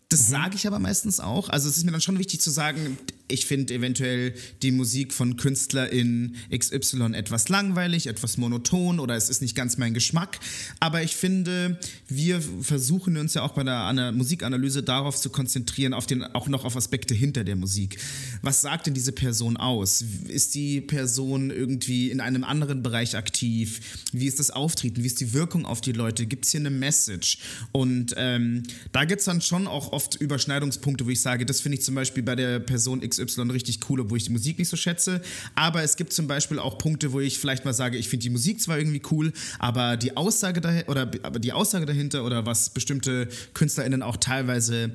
[0.10, 0.32] Das mhm.
[0.32, 1.50] sage ich aber meistens auch.
[1.50, 2.98] Also es ist mir dann schon wichtig zu sagen,
[3.30, 9.42] ich finde eventuell die Musik von Künstlerin XY etwas langweilig, etwas monoton oder es ist
[9.42, 10.40] nicht ganz mein Geschmack.
[10.80, 16.08] Aber ich finde, wir versuchen uns ja auch bei der Musikanalyse darauf zu konzentrieren, auf
[16.08, 17.98] den, auch noch auf Aspekte hinter der Musik.
[18.42, 20.04] Was sagt denn diese Person aus?
[20.28, 23.80] Ist die Person irgendwie in einem anderen Bereich aktiv?
[24.12, 25.04] Wie ist das Auftreten?
[25.04, 26.26] Wie ist die Wirkung auf die Leute?
[26.26, 27.38] Gibt es hier eine Message?
[27.72, 31.78] Und ähm, da gibt es dann schon auch oft Überschneidungspunkte, wo ich sage, das finde
[31.78, 33.19] ich zum Beispiel bei der Person XY
[33.52, 35.22] richtig cool, obwohl ich die Musik nicht so schätze.
[35.56, 38.30] Aber es gibt zum Beispiel auch Punkte, wo ich vielleicht mal sage, ich finde die
[38.30, 42.70] Musik zwar irgendwie cool, aber die Aussage dahinter oder aber die Aussage dahinter oder was
[42.72, 44.92] bestimmte KünstlerInnen auch teilweise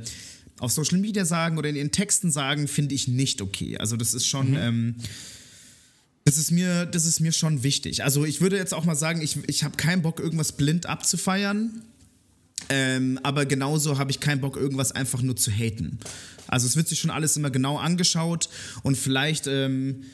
[0.59, 3.77] auf Social Media sagen oder in ihren Texten sagen, finde ich nicht okay.
[3.79, 4.51] Also das ist schon.
[4.51, 4.57] Mhm.
[4.57, 4.95] Ähm,
[6.27, 8.03] das ist, mir, das ist mir schon wichtig.
[8.03, 11.83] Also ich würde jetzt auch mal sagen, ich, ich habe keinen Bock, irgendwas blind abzufeiern.
[12.68, 15.98] Ähm, aber genauso habe ich keinen Bock, irgendwas einfach nur zu haten.
[16.48, 18.48] Also es wird sich schon alles immer genau angeschaut
[18.83, 20.05] und vielleicht ähm,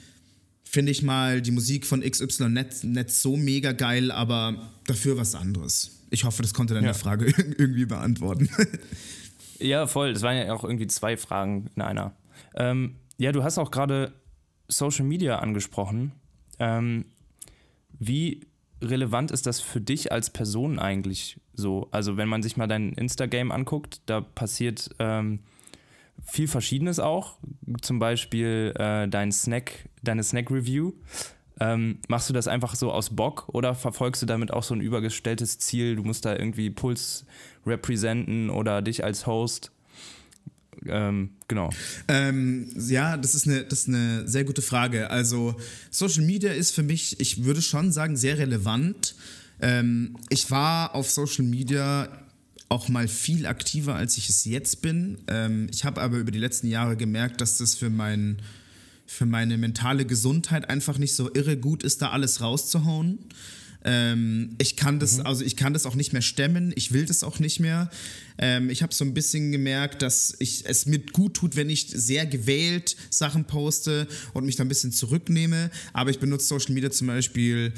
[0.64, 5.34] finde ich mal die Musik von XY nicht, nicht so mega geil, aber dafür was
[5.34, 6.00] anderes.
[6.10, 6.94] Ich hoffe, das konnte deine ja.
[6.94, 7.26] Frage
[7.58, 8.48] irgendwie beantworten.
[9.58, 10.12] ja, voll.
[10.12, 12.14] Das waren ja auch irgendwie zwei Fragen in einer.
[12.54, 14.12] Ähm, ja, du hast auch gerade
[14.68, 16.12] Social Media angesprochen.
[16.58, 17.04] Ähm,
[17.98, 18.46] wie
[18.82, 21.88] relevant ist das für dich als Person eigentlich so?
[21.90, 25.40] Also wenn man sich mal dein Instagram anguckt, da passiert ähm,
[26.24, 27.38] viel Verschiedenes auch.
[27.82, 30.92] Zum Beispiel äh, dein Snack, deine Snack-Review.
[31.60, 34.80] Ähm, machst du das einfach so aus Bock oder verfolgst du damit auch so ein
[34.80, 35.96] übergestelltes Ziel?
[35.96, 37.26] Du musst da irgendwie Puls
[37.66, 39.70] representen oder dich als Host
[40.86, 41.70] ähm, genau.
[42.08, 45.10] Ähm, ja, das ist, eine, das ist eine sehr gute Frage.
[45.10, 45.56] Also
[45.90, 49.14] Social Media ist für mich, ich würde schon sagen, sehr relevant.
[49.60, 52.08] Ähm, ich war auf Social Media
[52.68, 55.18] auch mal viel aktiver, als ich es jetzt bin.
[55.26, 58.38] Ähm, ich habe aber über die letzten Jahre gemerkt, dass das für mein
[59.06, 63.18] für meine mentale Gesundheit einfach nicht so irre gut ist, da alles rauszuhauen.
[63.84, 65.26] Ähm, ich kann das, mhm.
[65.26, 67.90] also ich kann das auch nicht mehr stemmen, ich will das auch nicht mehr.
[68.38, 71.88] Ähm, ich habe so ein bisschen gemerkt, dass ich es mir gut tut, wenn ich
[71.88, 75.70] sehr gewählt Sachen poste und mich da ein bisschen zurücknehme.
[75.92, 77.72] Aber ich benutze Social Media zum Beispiel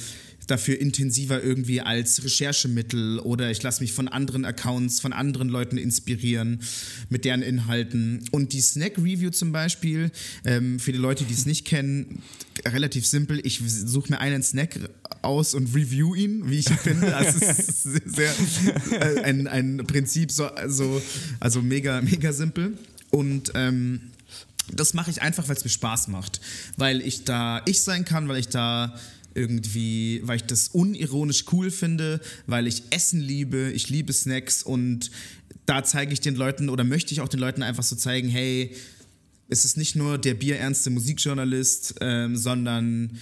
[0.46, 5.78] dafür intensiver irgendwie als Recherchemittel oder ich lasse mich von anderen Accounts, von anderen Leuten
[5.78, 6.60] inspirieren
[7.08, 8.24] mit deren Inhalten.
[8.32, 10.10] Und die Snack Review zum Beispiel,
[10.44, 12.22] ähm, für die Leute, die es nicht kennen,
[12.66, 13.40] relativ simpel.
[13.44, 14.78] Ich suche mir einen Snack
[15.22, 17.14] aus und review ihn, wie ich finde.
[17.16, 18.32] Also es ist sehr,
[18.90, 21.00] äh, ein, ein Prinzip, so, also,
[21.40, 22.76] also mega, mega simpel.
[23.10, 24.00] Und ähm,
[24.72, 26.40] das mache ich einfach, weil es mir Spaß macht.
[26.76, 28.94] Weil ich da ich sein kann, weil ich da
[29.34, 35.10] irgendwie, weil ich das unironisch cool finde, weil ich Essen liebe, ich liebe Snacks und
[35.66, 38.74] da zeige ich den Leuten oder möchte ich auch den Leuten einfach so zeigen, hey,
[39.48, 43.18] es ist nicht nur der bierernste Musikjournalist, ähm, sondern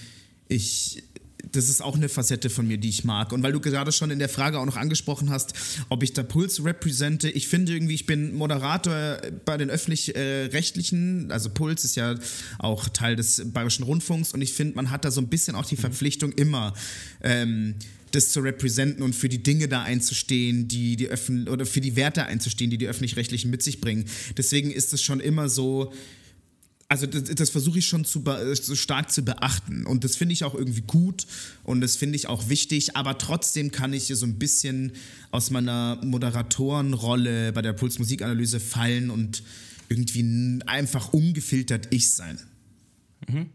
[0.47, 1.03] ich
[1.51, 3.31] das ist auch eine Facette von mir, die ich mag.
[3.31, 5.53] Und weil du gerade schon in der Frage auch noch angesprochen hast,
[5.89, 11.33] ob ich da Puls repräsente, ich finde irgendwie, ich bin Moderator bei den öffentlich-rechtlichen, äh,
[11.33, 12.15] also Puls ist ja
[12.59, 15.65] auch Teil des Bayerischen Rundfunks und ich finde, man hat da so ein bisschen auch
[15.65, 15.81] die mhm.
[15.81, 16.73] Verpflichtung immer.
[17.21, 17.75] Ähm,
[18.11, 21.95] das zu repräsentieren und für die Dinge da einzustehen, die die öffentlich oder für die
[21.95, 24.03] Werte einzustehen, die die öffentlich-rechtlichen mit sich bringen.
[24.37, 25.93] Deswegen ist es schon immer so,
[26.91, 28.21] also das, das versuche ich schon zu
[28.53, 31.25] so stark zu beachten und das finde ich auch irgendwie gut
[31.63, 34.91] und das finde ich auch wichtig, aber trotzdem kann ich hier so ein bisschen
[35.31, 39.41] aus meiner Moderatorenrolle bei der Puls Musikanalyse fallen und
[39.87, 42.37] irgendwie einfach ungefiltert ich sein.
[43.25, 43.49] Mhm.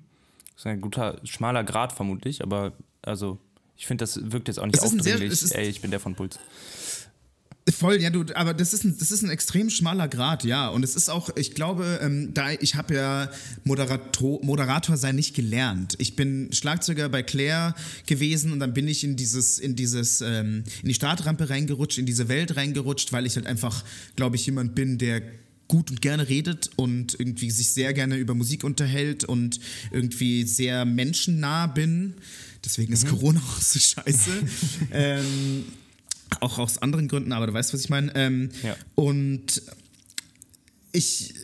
[0.54, 2.72] Das ist ein guter schmaler Grad vermutlich, aber
[3.02, 3.38] also
[3.76, 5.38] ich finde, das wirkt jetzt auch nicht aufdringlich.
[5.38, 6.38] Sehr, Ey, ich bin der von Puls.
[7.68, 10.68] Voll, ja, du, aber das ist, ein, das ist ein extrem schmaler Grad, ja.
[10.68, 13.30] Und es ist auch, ich glaube, ähm, da ich habe ja
[13.64, 15.96] Moderator, Moderator sein nicht gelernt.
[15.98, 17.74] Ich bin Schlagzeuger bei Claire
[18.06, 22.06] gewesen und dann bin ich in dieses, in dieses, ähm, in die Startrampe reingerutscht, in
[22.06, 25.22] diese Welt reingerutscht, weil ich halt einfach, glaube ich, jemand bin, der
[25.66, 29.58] gut und gerne redet und irgendwie sich sehr gerne über Musik unterhält und
[29.90, 32.14] irgendwie sehr menschennah bin.
[32.64, 33.10] Deswegen ist mhm.
[33.10, 34.30] Corona auch so scheiße.
[34.92, 35.64] ähm,
[36.40, 38.14] auch aus anderen Gründen, aber du weißt, was ich meine.
[38.14, 38.76] Ähm, ja.
[38.94, 39.62] Und
[40.92, 41.34] ich,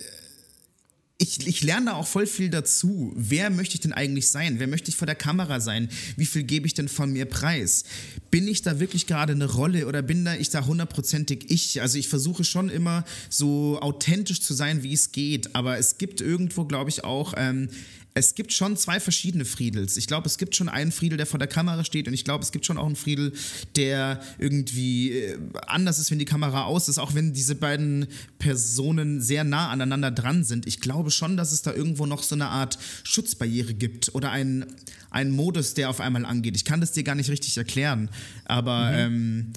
[1.19, 3.13] ich, ich lerne da auch voll viel dazu.
[3.15, 4.59] Wer möchte ich denn eigentlich sein?
[4.59, 5.89] Wer möchte ich vor der Kamera sein?
[6.17, 7.85] Wie viel gebe ich denn von mir preis?
[8.31, 11.81] Bin ich da wirklich gerade eine Rolle oder bin da ich da hundertprozentig ich?
[11.81, 16.21] Also ich versuche schon immer so authentisch zu sein, wie es geht, aber es gibt
[16.21, 17.69] irgendwo, glaube ich, auch ähm,
[18.15, 19.97] es gibt schon zwei verschiedene Friedels.
[19.97, 22.45] Ich glaube, es gibt schon einen Friedel, der vor der Kamera steht und ich glaube,
[22.45, 23.33] es gibt schon auch einen Friedel,
[23.77, 28.07] der irgendwie äh, anders ist, wenn die Kamera aus ist, auch wenn diese beiden
[28.39, 30.67] Personen sehr nah aneinander dran sind.
[30.67, 34.67] Ich glaube schon, dass es da irgendwo noch so eine Art Schutzbarriere gibt oder einen,
[35.11, 36.57] einen Modus, der auf einmal angeht.
[36.57, 38.11] Ich kann das dir gar nicht richtig erklären,
[38.45, 38.99] aber mhm.
[38.99, 39.53] ähm,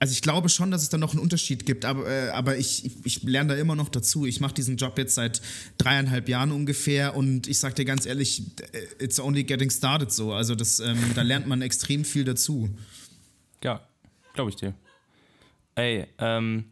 [0.00, 2.90] also ich glaube schon, dass es da noch einen Unterschied gibt, aber, äh, aber ich,
[3.04, 4.24] ich, lerne da immer noch dazu.
[4.24, 5.42] Ich mache diesen Job jetzt seit
[5.76, 8.42] dreieinhalb Jahren ungefähr und ich sage dir ganz ehrlich,
[8.98, 10.32] it's only getting started so.
[10.32, 12.70] Also das, ähm, da lernt man extrem viel dazu.
[13.62, 13.86] Ja,
[14.32, 14.72] glaube ich dir.
[15.74, 16.64] Ey, ähm,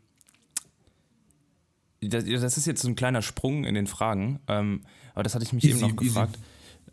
[2.01, 5.45] das, das, ist jetzt so ein kleiner Sprung in den Fragen, ähm, aber das hatte
[5.45, 6.38] ich mich easy, eben noch gefragt.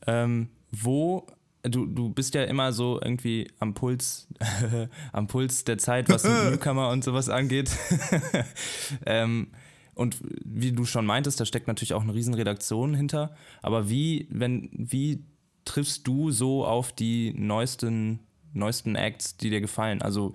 [0.06, 1.28] Ähm, wo
[1.70, 4.28] du, du bist ja immer so irgendwie am Puls,
[5.12, 7.72] am Puls der Zeit, was Newcomer und sowas angeht.
[9.06, 9.48] ähm,
[9.94, 13.36] und wie du schon meintest, da steckt natürlich auch eine Riesenredaktion hinter.
[13.62, 15.24] Aber wie, wenn, wie
[15.64, 18.20] triffst du so auf die neuesten,
[18.54, 20.02] neuesten Acts, die dir gefallen?
[20.02, 20.34] Also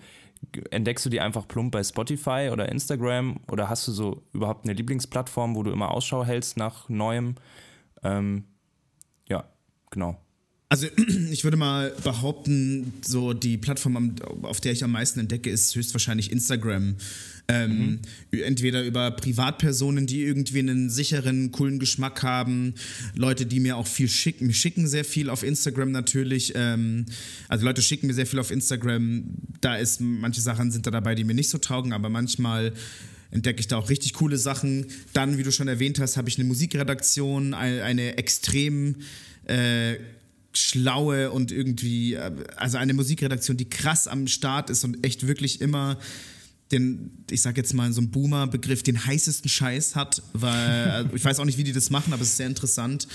[0.70, 4.72] entdeckst du die einfach plump bei Spotify oder Instagram oder hast du so überhaupt eine
[4.72, 7.34] Lieblingsplattform, wo du immer Ausschau hältst nach Neuem?
[8.02, 8.44] Ähm,
[9.28, 9.44] ja,
[9.90, 10.16] genau.
[10.70, 10.86] Also
[11.30, 16.30] ich würde mal behaupten, so die Plattform, auf der ich am meisten entdecke, ist höchstwahrscheinlich
[16.30, 16.94] Instagram.
[17.48, 18.42] Ähm, mhm.
[18.42, 22.74] Entweder über Privatpersonen, die irgendwie einen sicheren, coolen Geschmack haben,
[23.16, 26.52] Leute, die mir auch viel schicken, mir schicken sehr viel auf Instagram natürlich.
[26.54, 27.06] Ähm,
[27.48, 29.24] also Leute schicken mir sehr viel auf Instagram.
[29.60, 32.72] Da ist manche Sachen sind da dabei, die mir nicht so taugen, aber manchmal
[33.32, 34.86] entdecke ich da auch richtig coole Sachen.
[35.14, 38.94] Dann, wie du schon erwähnt hast, habe ich eine Musikredaktion, eine, eine extrem
[39.46, 39.96] äh,
[40.52, 45.60] schlaue und irgendwie, äh, also eine Musikredaktion, die krass am Start ist und echt wirklich
[45.60, 45.98] immer
[46.72, 51.24] den, ich sag jetzt mal so ein Boomer-Begriff, den heißesten Scheiß hat, weil äh, ich
[51.24, 53.08] weiß auch nicht, wie die das machen, aber es ist sehr interessant.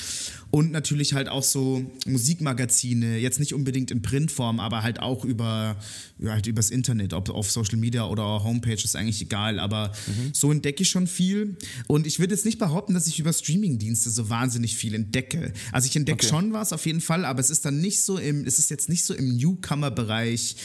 [0.52, 5.78] Und natürlich halt auch so Musikmagazine, jetzt nicht unbedingt in Printform, aber halt auch über
[6.18, 9.60] ja, halt übers Internet, ob auf Social Media oder Homepage, ist eigentlich egal.
[9.60, 10.34] Aber mhm.
[10.34, 11.58] so entdecke ich schon viel.
[11.88, 15.52] Und ich würde jetzt nicht behaupten, dass ich über Streamingdienste so wahnsinnig viel entdecke.
[15.72, 16.28] Also ich entdecke okay.
[16.28, 18.88] schon was auf jeden Fall, aber es ist dann nicht so im, es ist jetzt
[18.88, 20.56] nicht so im Newcomer-Bereich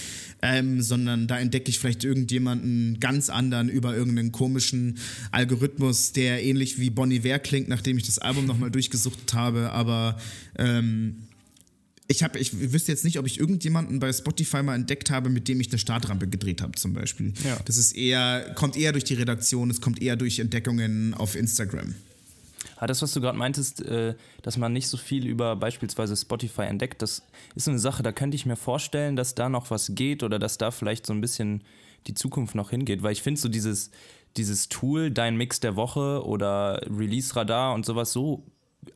[0.42, 4.98] ähm, sondern da entdecke ich vielleicht irgendjemanden ganz anderen über irgendeinen komischen
[5.32, 10.18] Algorithmus, der ähnlich wie Bonnie Ware klingt, nachdem ich das Album nochmal durchgesucht habe, aber
[10.58, 11.26] ähm,
[12.06, 15.48] ich, hab, ich wüsste jetzt nicht, ob ich irgendjemanden bei Spotify mal entdeckt habe, mit
[15.48, 17.32] dem ich eine Startrampe gedreht habe, zum Beispiel.
[17.44, 17.58] Ja.
[17.64, 21.94] Das ist eher, kommt eher durch die Redaktion, es kommt eher durch Entdeckungen auf Instagram.
[22.76, 26.62] Aber das, was du gerade meintest, äh, dass man nicht so viel über beispielsweise Spotify
[26.62, 27.22] entdeckt, das
[27.54, 30.58] ist eine Sache, da könnte ich mir vorstellen, dass da noch was geht oder dass
[30.58, 31.62] da vielleicht so ein bisschen
[32.06, 33.02] die Zukunft noch hingeht.
[33.02, 33.90] Weil ich finde so dieses,
[34.36, 38.46] dieses Tool, dein Mix der Woche oder Release Radar und sowas so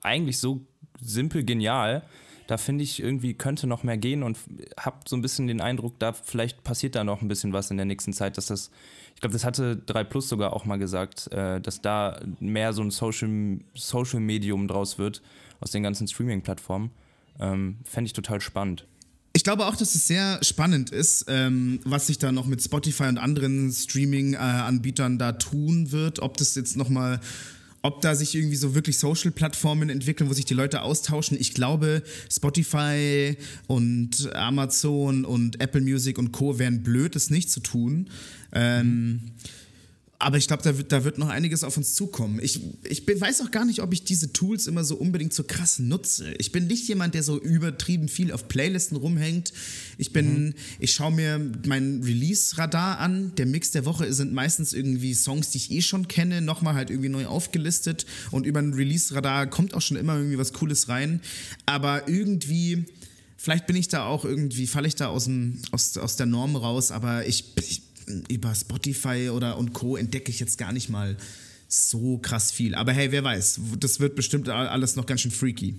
[0.01, 0.66] eigentlich so
[1.00, 2.02] simpel genial.
[2.46, 4.37] Da finde ich irgendwie könnte noch mehr gehen und
[4.78, 7.78] habe so ein bisschen den Eindruck, da vielleicht passiert da noch ein bisschen was in
[7.78, 8.70] der nächsten Zeit, dass das
[9.14, 12.83] ich glaube, das hatte 3 Plus sogar auch mal gesagt, äh, dass da mehr so
[12.83, 15.22] ein Social, Social Medium draus wird
[15.61, 16.90] aus den ganzen Streaming-Plattformen.
[17.38, 18.87] Ähm, Fände ich total spannend.
[19.33, 23.04] Ich glaube auch, dass es sehr spannend ist, ähm, was sich da noch mit Spotify
[23.04, 26.20] und anderen Streaming-Anbietern da tun wird.
[26.20, 27.20] Ob das jetzt nochmal
[27.85, 31.37] ob da sich irgendwie so wirklich Social-Plattformen entwickeln, wo sich die Leute austauschen.
[31.38, 36.59] Ich glaube, Spotify und Amazon und Apple Music und Co.
[36.59, 38.09] wären blöd, das nicht zu tun.
[38.53, 39.20] Ähm,
[40.18, 42.38] aber ich glaube, da wird, da wird noch einiges auf uns zukommen.
[42.40, 45.42] Ich, ich bin, weiß auch gar nicht, ob ich diese Tools immer so unbedingt so
[45.44, 46.33] krass nutze.
[46.38, 49.53] Ich bin nicht jemand, der so übertrieben viel auf Playlisten rumhängt.
[49.98, 50.55] Ich bin, mhm.
[50.79, 53.35] ich schaue mir mein Release-Radar an.
[53.37, 56.90] Der Mix der Woche sind meistens irgendwie Songs, die ich eh schon kenne, nochmal halt
[56.90, 58.07] irgendwie neu aufgelistet.
[58.31, 61.20] Und über ein Release-Radar kommt auch schon immer irgendwie was Cooles rein.
[61.66, 62.85] Aber irgendwie,
[63.37, 66.57] vielleicht bin ich da auch irgendwie, falle ich da aus, dem, aus, aus der Norm
[66.57, 67.83] raus, aber ich, ich
[68.29, 69.97] über Spotify oder und Co.
[69.97, 71.17] entdecke ich jetzt gar nicht mal
[71.69, 72.75] so krass viel.
[72.75, 75.77] Aber hey, wer weiß, das wird bestimmt alles noch ganz schön freaky.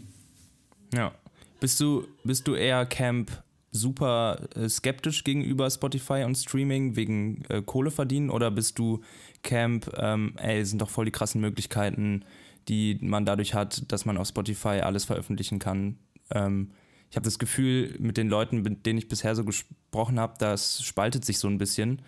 [0.93, 1.13] Ja.
[1.59, 3.31] Bist du, bist du eher Camp
[3.71, 9.01] super äh, skeptisch gegenüber Spotify und Streaming wegen äh, Kohle verdienen oder bist du
[9.43, 12.23] Camp, ähm, ey, sind doch voll die krassen Möglichkeiten,
[12.67, 15.97] die man dadurch hat, dass man auf Spotify alles veröffentlichen kann?
[16.31, 16.71] Ähm,
[17.09, 20.83] ich habe das Gefühl, mit den Leuten, mit denen ich bisher so gesprochen habe, das
[20.83, 22.01] spaltet sich so ein bisschen.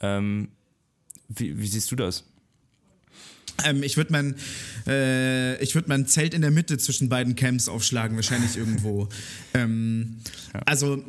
[0.00, 0.48] Ähm,
[1.28, 2.24] wie, wie, siehst du das?
[3.64, 4.34] Ähm, ich würde mein,
[4.86, 9.08] äh, würd mein Zelt in der Mitte zwischen beiden Camps aufschlagen, wahrscheinlich irgendwo.
[9.54, 10.18] ähm,
[10.54, 10.60] ja.
[10.66, 11.04] Also,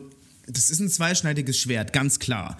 [0.47, 2.57] das ist ein zweischneidiges Schwert, ganz klar.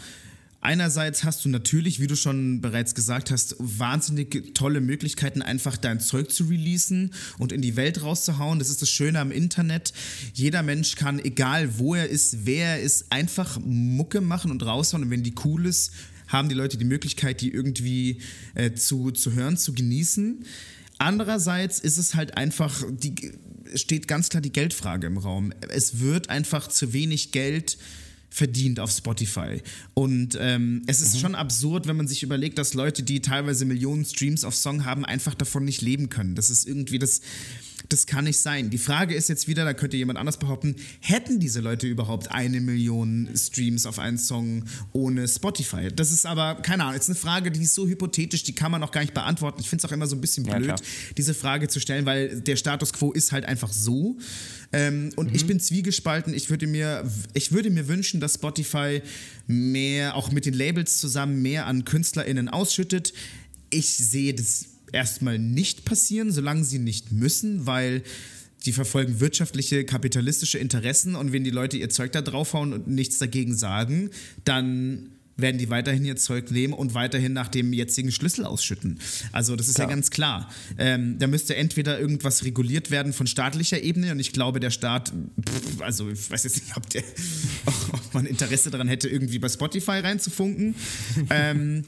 [0.61, 6.01] Einerseits hast du natürlich, wie du schon bereits gesagt hast, wahnsinnig tolle Möglichkeiten, einfach dein
[6.01, 8.59] Zeug zu releasen und in die Welt rauszuhauen.
[8.59, 9.93] Das ist das Schöne am Internet.
[10.33, 15.03] Jeder Mensch kann, egal wo er ist, wer er ist, einfach Mucke machen und raushauen.
[15.05, 15.93] Und wenn die cool ist,
[16.27, 18.21] haben die Leute die Möglichkeit, die irgendwie
[18.53, 20.45] äh, zu, zu hören, zu genießen.
[20.97, 23.31] Andererseits ist es halt einfach, die,
[23.75, 25.53] steht ganz klar die Geldfrage im Raum.
[25.69, 27.77] Es wird einfach zu wenig Geld
[28.29, 29.61] verdient auf Spotify.
[29.93, 31.19] Und ähm, es ist mhm.
[31.19, 35.05] schon absurd, wenn man sich überlegt, dass Leute, die teilweise Millionen Streams auf Song haben,
[35.05, 36.35] einfach davon nicht leben können.
[36.35, 37.21] Das ist irgendwie das.
[37.87, 38.69] Das kann nicht sein.
[38.69, 42.59] Die Frage ist jetzt wieder, da könnte jemand anders behaupten, hätten diese Leute überhaupt eine
[42.59, 45.87] Million Streams auf einen Song ohne Spotify?
[45.93, 48.83] Das ist aber, keine Ahnung, jetzt eine Frage, die ist so hypothetisch, die kann man
[48.83, 49.61] auch gar nicht beantworten.
[49.61, 50.75] Ich finde es auch immer so ein bisschen blöd, ja,
[51.17, 54.17] diese Frage zu stellen, weil der Status quo ist halt einfach so.
[54.71, 55.35] Ähm, und mhm.
[55.35, 56.33] ich bin zwiegespalten.
[56.33, 59.01] Ich würde, mir, ich würde mir wünschen, dass Spotify
[59.47, 63.13] mehr, auch mit den Labels zusammen, mehr an KünstlerInnen ausschüttet.
[63.69, 68.03] Ich sehe das erstmal nicht passieren, solange sie nicht müssen, weil
[68.65, 73.17] die verfolgen wirtschaftliche, kapitalistische Interessen und wenn die Leute ihr Zeug da draufhauen und nichts
[73.17, 74.09] dagegen sagen,
[74.43, 78.99] dann werden die weiterhin ihr Zeug nehmen und weiterhin nach dem jetzigen Schlüssel ausschütten.
[79.31, 79.87] Also das ist klar.
[79.87, 80.51] ja ganz klar.
[80.77, 85.09] Ähm, da müsste entweder irgendwas reguliert werden von staatlicher Ebene und ich glaube, der Staat,
[85.09, 87.03] pff, also ich weiß jetzt nicht, ob, der,
[87.65, 90.75] ob man Interesse daran hätte, irgendwie bei Spotify reinzufunken.
[91.29, 91.83] ähm,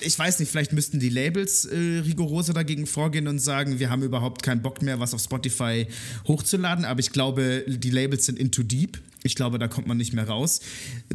[0.00, 4.02] ich weiß nicht, vielleicht müssten die Labels äh, rigoroser dagegen vorgehen und sagen, wir haben
[4.02, 5.86] überhaupt keinen Bock mehr, was auf Spotify
[6.26, 9.00] hochzuladen, aber ich glaube, die Labels sind in too deep.
[9.24, 10.60] Ich glaube, da kommt man nicht mehr raus.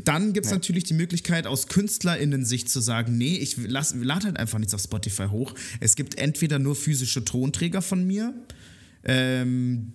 [0.04, 0.58] Dann gibt es ja.
[0.58, 5.28] natürlich die Möglichkeit, aus KünstlerInnen-Sicht zu sagen, nee, ich lade halt einfach nichts auf Spotify
[5.28, 5.56] hoch.
[5.80, 8.34] Es gibt entweder nur physische Tonträger von mir,
[9.06, 9.93] ähm,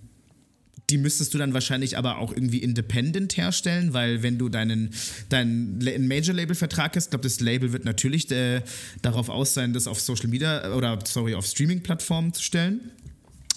[0.90, 4.90] die müsstest du dann wahrscheinlich aber auch irgendwie independent herstellen, weil wenn du deinen,
[5.28, 8.62] deinen Major-Label-Vertrag hast, glaube das Label wird natürlich äh,
[9.02, 12.90] darauf aus sein, das auf Social Media oder sorry, auf Streaming-Plattformen zu stellen.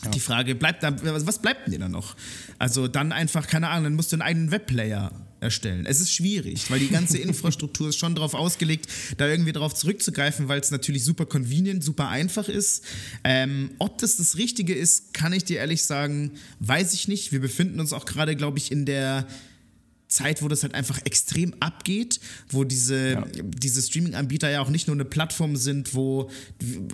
[0.03, 0.11] Ja.
[0.11, 2.15] Die Frage bleibt dann, was bleibt denn dir dann noch?
[2.57, 5.11] Also dann einfach, keine Ahnung, dann musst du einen eigenen Webplayer
[5.41, 5.85] erstellen.
[5.85, 10.47] Es ist schwierig, weil die ganze Infrastruktur ist schon darauf ausgelegt, da irgendwie darauf zurückzugreifen,
[10.47, 12.83] weil es natürlich super convenient, super einfach ist.
[13.23, 17.31] Ähm, ob das das Richtige ist, kann ich dir ehrlich sagen, weiß ich nicht.
[17.31, 19.27] Wir befinden uns auch gerade, glaube ich, in der
[20.11, 22.19] Zeit, wo das halt einfach extrem abgeht,
[22.49, 23.25] wo diese, ja.
[23.41, 26.29] diese Streaming-Anbieter ja auch nicht nur eine Plattform sind, wo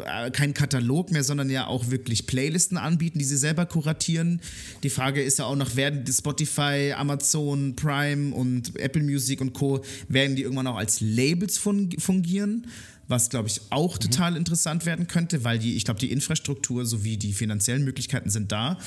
[0.06, 4.42] äh, kein Katalog mehr, sondern ja auch wirklich Playlisten anbieten, die sie selber kuratieren.
[4.84, 9.54] Die Frage ist ja auch noch, werden die Spotify, Amazon, Prime und Apple Music und
[9.54, 12.68] Co., werden die irgendwann auch als Labels fungieren?
[13.08, 14.00] Was glaube ich auch mhm.
[14.00, 18.52] total interessant werden könnte, weil die, ich glaube, die Infrastruktur sowie die finanziellen Möglichkeiten sind
[18.52, 18.78] da.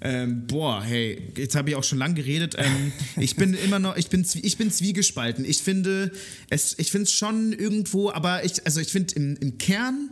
[0.00, 2.54] Ähm, boah, hey, jetzt habe ich auch schon lange geredet.
[2.58, 5.44] Ähm, ich bin immer noch, ich bin, ich bin zwiegespalten.
[5.44, 6.12] Ich finde
[6.50, 10.10] es, ich finde es schon irgendwo, aber ich, also ich finde im, im Kern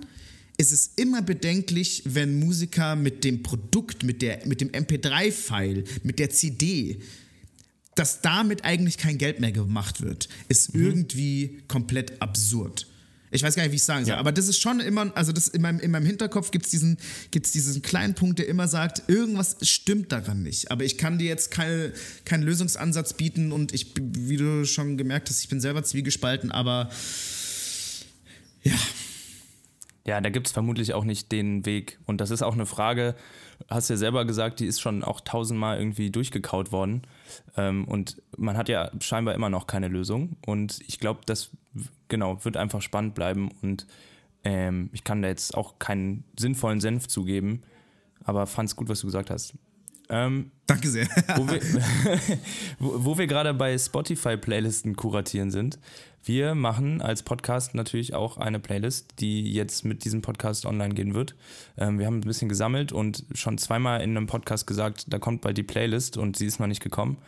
[0.56, 6.18] ist es immer bedenklich, wenn Musiker mit dem Produkt, mit, der, mit dem MP3-File, mit
[6.18, 7.00] der CD,
[7.96, 10.84] dass damit eigentlich kein Geld mehr gemacht wird, ist mhm.
[10.84, 12.86] irgendwie komplett absurd.
[13.34, 14.14] Ich weiß gar nicht, wie ich es sagen soll.
[14.14, 14.20] Ja.
[14.20, 16.98] Aber das ist schon immer, also das in meinem, in meinem Hinterkopf gibt es diesen,
[17.32, 20.70] gibt's diesen kleinen Punkt, der immer sagt, irgendwas stimmt daran nicht.
[20.70, 21.92] Aber ich kann dir jetzt keine,
[22.24, 26.90] keinen Lösungsansatz bieten und ich, wie du schon gemerkt hast, ich bin selber zwiegespalten, aber
[28.62, 28.74] ja.
[30.06, 31.98] Ja, da gibt es vermutlich auch nicht den Weg.
[32.06, 33.16] Und das ist auch eine Frage,
[33.68, 37.02] hast du ja selber gesagt, die ist schon auch tausendmal irgendwie durchgekaut worden.
[37.56, 40.36] Ähm, und man hat ja scheinbar immer noch keine Lösung.
[40.46, 41.50] Und ich glaube, das
[42.08, 43.50] genau wird einfach spannend bleiben.
[43.62, 43.86] Und
[44.44, 47.62] ähm, ich kann da jetzt auch keinen sinnvollen Senf zugeben,
[48.24, 49.54] aber fand es gut, was du gesagt hast.
[50.10, 51.06] Ähm, Danke sehr.
[51.36, 51.60] wo wir,
[52.78, 55.78] wo, wir gerade bei Spotify-Playlisten kuratieren sind,
[56.22, 61.14] wir machen als Podcast natürlich auch eine Playlist, die jetzt mit diesem Podcast online gehen
[61.14, 61.34] wird.
[61.76, 65.42] Ähm, wir haben ein bisschen gesammelt und schon zweimal in einem Podcast gesagt, da kommt
[65.42, 67.18] bald die Playlist und sie ist noch nicht gekommen.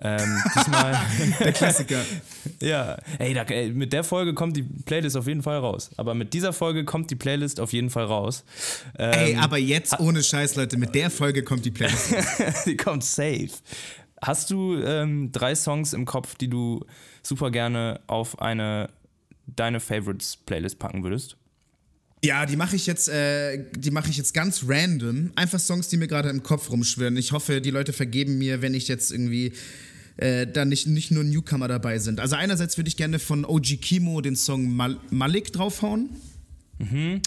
[0.00, 0.96] Ähm, diesmal
[1.40, 2.04] der Klassiker.
[2.62, 5.90] ja, ey, da, ey, mit der Folge kommt die Playlist auf jeden Fall raus.
[5.96, 8.44] Aber mit dieser Folge kommt die Playlist auf jeden Fall raus.
[8.96, 12.14] Ähm, ey, aber jetzt ohne Scheiß, Leute, mit der Folge kommt die Playlist.
[12.66, 13.50] die kommt safe.
[14.22, 16.84] Hast du ähm, drei Songs im Kopf, die du
[17.22, 18.90] super gerne auf eine
[19.46, 21.36] deine Favorites Playlist packen würdest?
[22.24, 25.30] Ja, die mache ich jetzt, äh, die mache ich jetzt ganz random.
[25.36, 27.16] Einfach Songs, die mir gerade im Kopf rumschwirren.
[27.16, 29.52] Ich hoffe, die Leute vergeben mir, wenn ich jetzt irgendwie
[30.18, 32.20] äh, da nicht, nicht nur Newcomer dabei sind.
[32.20, 36.10] Also einerseits würde ich gerne von OG Kimo den Song Mal Malik draufhauen.
[36.78, 37.22] Mhm.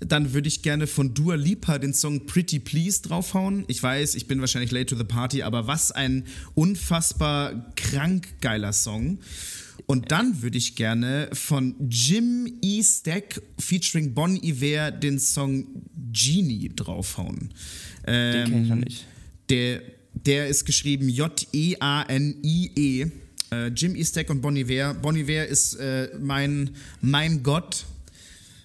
[0.00, 3.64] Dann würde ich gerne von Dua Lipa den Song Pretty Please draufhauen.
[3.68, 8.72] Ich weiß, ich bin wahrscheinlich late to the party, aber was ein unfassbar krank geiler
[8.72, 9.18] Song.
[9.86, 12.82] Und dann würde ich gerne von Jim E.
[12.82, 15.66] Stack featuring Bon Iver den Song
[16.12, 17.50] Genie draufhauen.
[18.06, 19.06] Ähm, den kenne ich noch nicht.
[19.50, 19.82] Der,
[20.14, 23.04] der ist geschrieben J-E-A-N-I-E.
[23.04, 23.10] -E.
[23.50, 24.04] Äh, Jim E.
[24.04, 24.94] Stack und Bon Iver.
[24.94, 27.86] Bon Iver ist äh, mein, mein Gott.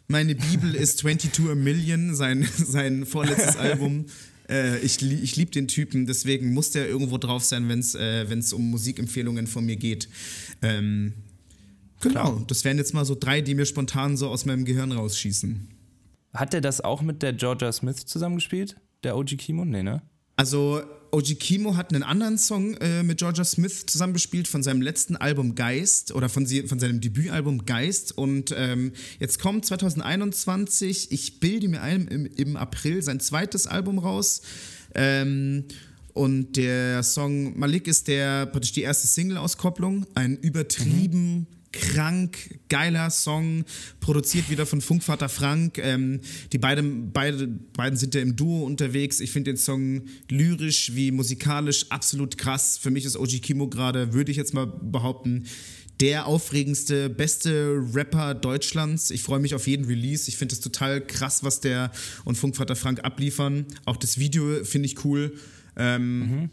[0.08, 4.06] Meine Bibel ist 22 a Million, sein, sein vorletztes Album.
[4.50, 8.26] Äh, ich ich liebe den Typen, deswegen muss der irgendwo drauf sein, wenn es äh,
[8.54, 10.10] um Musikempfehlungen von mir geht.
[10.62, 11.14] Ähm,
[12.02, 15.70] genau, das wären jetzt mal so drei, die mir spontan so aus meinem Gehirn rausschießen.
[16.34, 18.76] Hat der das auch mit der Georgia Smith zusammengespielt?
[19.04, 19.64] Der OG Kimo?
[19.66, 20.02] Nee, ne?
[20.36, 20.82] Also
[21.14, 25.54] OG Kimo hat einen anderen Song äh, mit Georgia Smith zusammengespielt von seinem letzten Album
[25.54, 28.18] Geist oder von, sie, von seinem Debütalbum Geist.
[28.18, 34.00] Und ähm, jetzt kommt 2021, ich bilde mir ein, im, im April sein zweites Album
[34.00, 34.42] raus.
[34.96, 35.66] Ähm,
[36.14, 40.08] und der Song Malik ist der praktisch die erste Single-Auskopplung.
[40.16, 43.66] Ein übertrieben mhm krank geiler Song,
[44.00, 45.78] produziert wieder von Funkvater Frank.
[45.80, 46.22] Ähm,
[46.54, 49.20] die beiden, beide, beiden sind ja im Duo unterwegs.
[49.20, 52.78] Ich finde den Song lyrisch wie musikalisch absolut krass.
[52.78, 55.46] Für mich ist OG Kimo gerade, würde ich jetzt mal behaupten,
[56.00, 59.12] der aufregendste, beste Rapper Deutschlands.
[59.12, 60.30] Ich freue mich auf jeden Release.
[60.30, 61.92] Ich finde es total krass, was der
[62.24, 63.66] und Funkvater Frank abliefern.
[63.86, 65.36] Auch das Video finde ich cool.
[65.76, 66.50] Ähm, mhm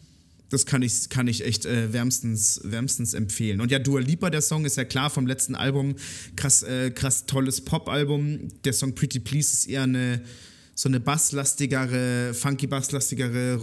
[0.50, 3.60] das kann ich, kann ich echt äh, wärmstens, wärmstens empfehlen.
[3.60, 5.94] Und ja, Dua Lipa, der Song ist ja klar vom letzten Album.
[6.36, 8.48] Krass, äh, krass tolles Pop-Album.
[8.64, 10.22] Der Song Pretty Please ist eher eine
[10.74, 13.60] so eine basslastigere, funky basslastigere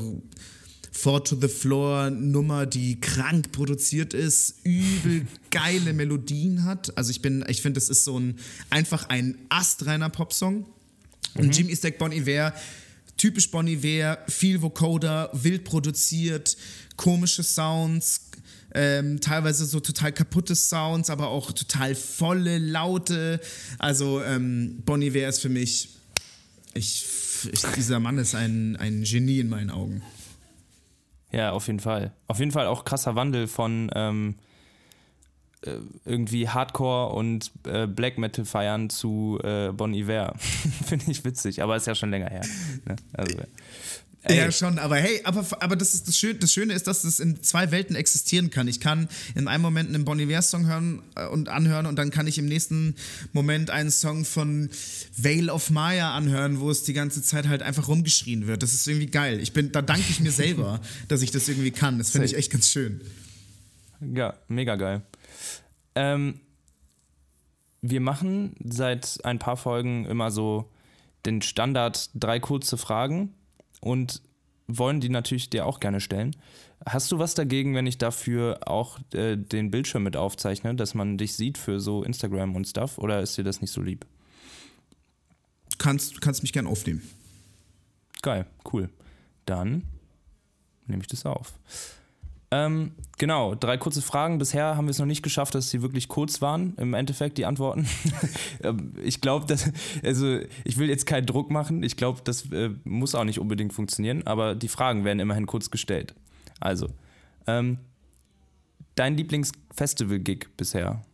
[0.92, 6.96] Four to the Floor Nummer, die krank produziert ist, übel geile Melodien hat.
[6.98, 8.36] Also ich bin, ich finde, das ist so ein
[8.70, 10.66] einfach ein astreiner Popsong.
[11.36, 11.52] Und mhm.
[11.52, 12.54] Jimmy Stack Bon Iver
[13.18, 16.55] typisch Bon Iver, viel Vocoder, wild produziert,
[16.95, 18.32] komische Sounds,
[18.74, 23.39] ähm, teilweise so total kaputte Sounds, aber auch total volle, laute.
[23.80, 25.89] Also ähm, Bon Iver ist für mich,
[26.74, 27.05] ich,
[27.51, 30.01] ich, dieser Mann ist ein, ein Genie in meinen Augen.
[31.32, 32.13] Ja, auf jeden Fall.
[32.28, 34.47] Auf jeden Fall auch krasser Wandel von ähm, äh,
[36.05, 40.36] irgendwie Hardcore und äh, Black Metal feiern zu äh, Bon Iver.
[40.86, 42.45] Finde ich witzig, aber ist ja schon länger her.
[42.86, 42.95] Ne?
[43.14, 43.38] Also,
[44.30, 47.20] ja, schon, aber hey, aber, aber das, ist das, Schöne, das Schöne ist, dass es
[47.20, 48.68] in zwei Welten existieren kann.
[48.68, 52.28] Ich kann in einem Moment einen Bon Iver-Song hören äh, und anhören und dann kann
[52.28, 52.95] ich im nächsten
[53.32, 54.70] Moment einen Song von
[55.16, 58.64] Veil of Maya anhören, wo es die ganze Zeit halt einfach rumgeschrien wird.
[58.64, 59.39] Das ist irgendwie geil.
[59.39, 61.97] Ich bin, da danke ich mir selber, dass ich das irgendwie kann.
[61.97, 63.01] Das finde ich echt ganz schön.
[64.14, 65.01] Ja, mega geil.
[65.98, 66.41] Ähm,
[67.82, 70.70] wir machen seit ein paar Folgen immer so
[71.26, 73.34] den Standard drei kurze Fragen
[73.82, 74.22] und
[74.68, 76.36] wollen die natürlich dir auch gerne stellen.
[76.86, 81.18] Hast du was dagegen, wenn ich dafür auch äh, den Bildschirm mit aufzeichne, dass man
[81.18, 83.00] dich sieht für so Instagram und Stuff?
[83.00, 84.06] Oder ist dir das nicht so lieb?
[85.80, 87.02] Kannst, kannst mich gern aufnehmen.
[88.22, 88.89] Geil, cool.
[89.45, 89.84] Dann
[90.86, 91.58] nehme ich das auf.
[92.50, 94.38] Ähm, genau, drei kurze Fragen.
[94.38, 97.45] Bisher haben wir es noch nicht geschafft, dass sie wirklich kurz waren, im Endeffekt, die
[97.45, 97.88] Antworten.
[98.64, 99.72] Ähm, ich glaube, dass,
[100.04, 101.84] also ich will jetzt keinen Druck machen.
[101.84, 105.70] Ich glaube, das äh, muss auch nicht unbedingt funktionieren, aber die Fragen werden immerhin kurz
[105.70, 106.16] gestellt.
[106.60, 106.88] Also,
[107.45, 107.78] ähm,
[108.95, 111.06] dein Lieblingsfestival-Gig bisher?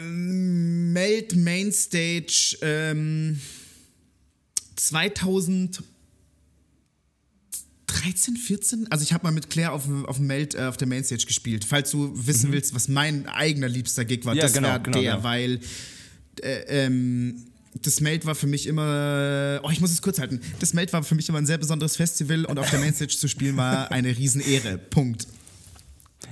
[0.00, 3.40] Ähm, Meld Mainstage ähm,
[4.74, 5.84] 2000
[8.08, 8.86] 13, 14?
[8.90, 11.64] Also ich habe mal mit Claire auf, auf, Meld, äh, auf der Mainstage gespielt.
[11.64, 12.54] Falls du wissen mhm.
[12.54, 15.22] willst, was mein eigener liebster Gig war, ja, das genau, war genau, der, ja.
[15.22, 15.60] weil
[16.42, 17.44] äh, ähm,
[17.82, 20.40] das Meld war für mich immer, oh, ich muss es kurz halten.
[20.58, 23.28] Das Meld war für mich immer ein sehr besonderes Festival und auf der Mainstage zu
[23.28, 24.78] spielen war eine Riesenehre.
[24.78, 25.26] Punkt.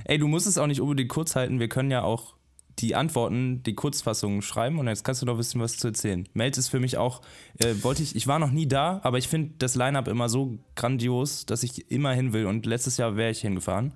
[0.03, 1.59] Ey, du musst es auch nicht unbedingt kurz halten.
[1.59, 2.36] Wir können ja auch
[2.79, 6.27] die Antworten, die Kurzfassungen schreiben und jetzt kannst du noch wissen, was zu erzählen.
[6.33, 7.21] Melz ist für mich auch,
[7.59, 10.59] äh, wollte ich, ich war noch nie da, aber ich finde das Line-Up immer so
[10.75, 13.93] grandios, dass ich immer hin will und letztes Jahr wäre ich hingefahren.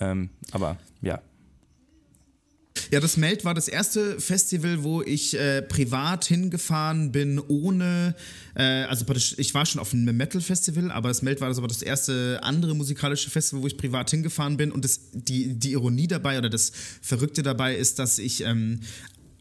[0.00, 1.20] Ähm, aber ja,
[2.92, 8.14] ja, das Meld war das erste Festival, wo ich äh, privat hingefahren bin, ohne,
[8.54, 9.06] äh, also
[9.38, 12.74] ich war schon auf einem Metal-Festival, aber das Meld war das aber das erste andere
[12.74, 14.70] musikalische Festival, wo ich privat hingefahren bin.
[14.70, 16.70] Und das, die, die Ironie dabei oder das
[17.00, 18.80] Verrückte dabei ist, dass ich ähm,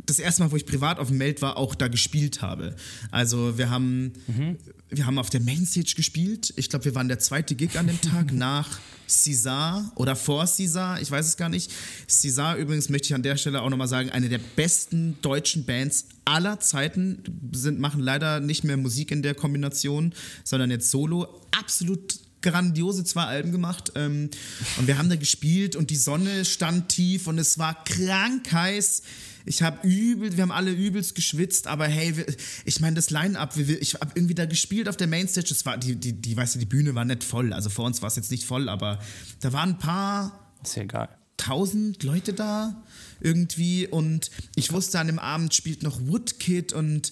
[0.06, 2.76] das erste Mal, wo ich privat auf dem Meld war, auch da gespielt habe.
[3.12, 4.58] Also wir haben, mhm.
[4.90, 6.54] wir haben auf der Mainstage gespielt.
[6.58, 11.02] Ich glaube, wir waren der zweite Gig an dem Tag nach César oder vor César,
[11.02, 11.72] ich weiß es gar nicht.
[12.08, 16.06] César übrigens möchte ich an der Stelle auch nochmal sagen, eine der besten deutschen Bands
[16.24, 21.42] aller Zeiten sind, machen leider nicht mehr Musik in der Kombination, sondern jetzt solo.
[21.52, 23.92] Absolut grandiose zwei Alben gemacht.
[23.96, 24.30] Ähm,
[24.78, 29.04] und wir haben da gespielt und die Sonne stand tief und es war krank heiß.
[29.46, 32.26] Ich habe übel, wir haben alle übelst geschwitzt, aber hey, wir,
[32.66, 35.96] ich meine, das Line-Up, ich habe irgendwie da gespielt auf der Mainstage, es war, die,
[35.96, 38.32] die, die, weißt du, die Bühne war nicht voll, also vor uns war es jetzt
[38.32, 39.00] nicht voll, aber
[39.40, 40.54] da waren ein paar.
[40.64, 41.10] Ist ja egal.
[41.38, 42.84] Tausend Leute da
[43.20, 47.12] irgendwie und ich wusste an dem Abend spielt noch Woodkid und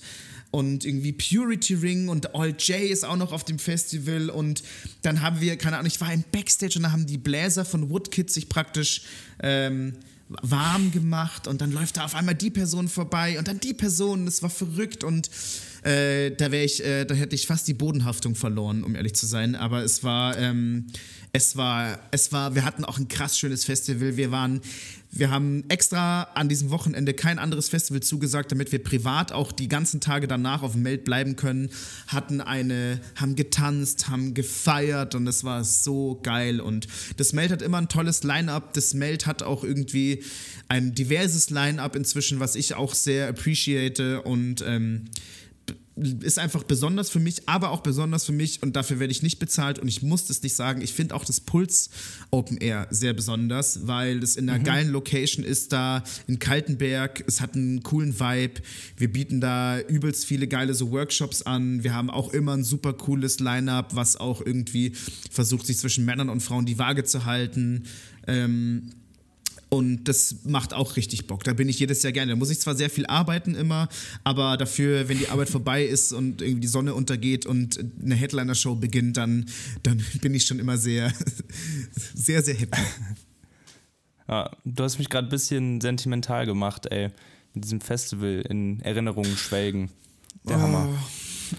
[0.52, 4.64] und irgendwie Purity Ring und All J ist auch noch auf dem Festival und
[5.02, 7.90] dann haben wir, keine Ahnung, ich war im Backstage und da haben die Bläser von
[7.90, 9.04] Woodkid sich praktisch
[9.42, 9.94] ähm,
[10.28, 14.26] warm gemacht und dann läuft da auf einmal die Person vorbei und dann die Person,
[14.26, 15.30] das war verrückt und
[15.84, 19.26] äh, da wäre ich, äh, da hätte ich fast die Bodenhaftung verloren, um ehrlich zu
[19.26, 19.56] sein.
[19.56, 20.88] Aber es war, ähm,
[21.32, 24.18] es war, es war, wir hatten auch ein krass schönes Festival.
[24.18, 24.62] Wir waren,
[25.12, 29.68] wir haben extra an diesem Wochenende kein anderes Festival zugesagt, damit wir privat auch die
[29.68, 31.70] ganzen Tage danach auf dem Meld bleiben können.
[32.08, 36.62] Hatten eine, haben getanzt, haben gefeiert und es war so geil.
[36.62, 36.88] Und
[37.18, 38.74] das Meld hat immer ein tolles Line-up.
[38.74, 40.24] Das Meld hat auch irgendwie
[40.68, 45.06] ein diverses Line-up inzwischen, was ich auch sehr appreciate und ähm,
[46.22, 49.40] ist einfach besonders für mich, aber auch besonders für mich und dafür werde ich nicht
[49.40, 50.82] bezahlt und ich muss es nicht sagen.
[50.82, 51.90] Ich finde auch das Puls
[52.32, 54.64] Open Air sehr besonders, weil es in einer mhm.
[54.64, 57.24] geilen Location ist da in Kaltenberg.
[57.28, 58.62] Es hat einen coolen Vibe.
[58.98, 61.84] Wir bieten da übelst viele geile so Workshops an.
[61.84, 64.94] Wir haben auch immer ein super cooles Line-up, was auch irgendwie
[65.32, 67.86] versucht, sich zwischen Männern und Frauen die Waage zu halten.
[68.28, 68.92] Ähm,
[69.70, 71.44] und das macht auch richtig Bock.
[71.44, 72.32] Da bin ich jedes Jahr gerne.
[72.32, 73.88] Da muss ich zwar sehr viel arbeiten immer,
[74.24, 78.76] aber dafür, wenn die Arbeit vorbei ist und irgendwie die Sonne untergeht und eine Headliner-Show
[78.76, 79.46] beginnt, dann,
[79.84, 81.14] dann bin ich schon immer sehr,
[82.16, 82.82] sehr, sehr happy.
[84.28, 87.10] Ja, du hast mich gerade ein bisschen sentimental gemacht, ey.
[87.54, 89.90] Mit diesem Festival in Erinnerungen schwelgen.
[90.48, 90.62] Der oh.
[90.62, 90.90] Hammer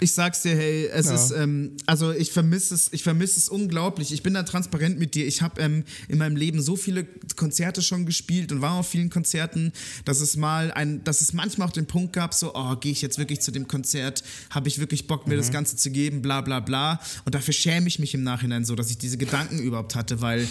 [0.01, 1.15] ich sag's dir, hey, es ja.
[1.15, 4.13] ist, ähm, also ich vermisse es, ich vermisse es unglaublich.
[4.13, 5.27] Ich bin da transparent mit dir.
[5.27, 7.05] Ich habe ähm, in meinem Leben so viele
[7.37, 9.73] Konzerte schon gespielt und war auf vielen Konzerten,
[10.05, 13.03] dass es mal ein, dass es manchmal auch den Punkt gab, so, oh, gehe ich
[13.03, 14.23] jetzt wirklich zu dem Konzert?
[14.51, 15.39] Habe ich wirklich Bock, mir mhm.
[15.39, 16.23] das Ganze zu geben?
[16.23, 17.01] Bla bla bla.
[17.25, 20.47] Und dafür schäme ich mich im Nachhinein so, dass ich diese Gedanken überhaupt hatte, weil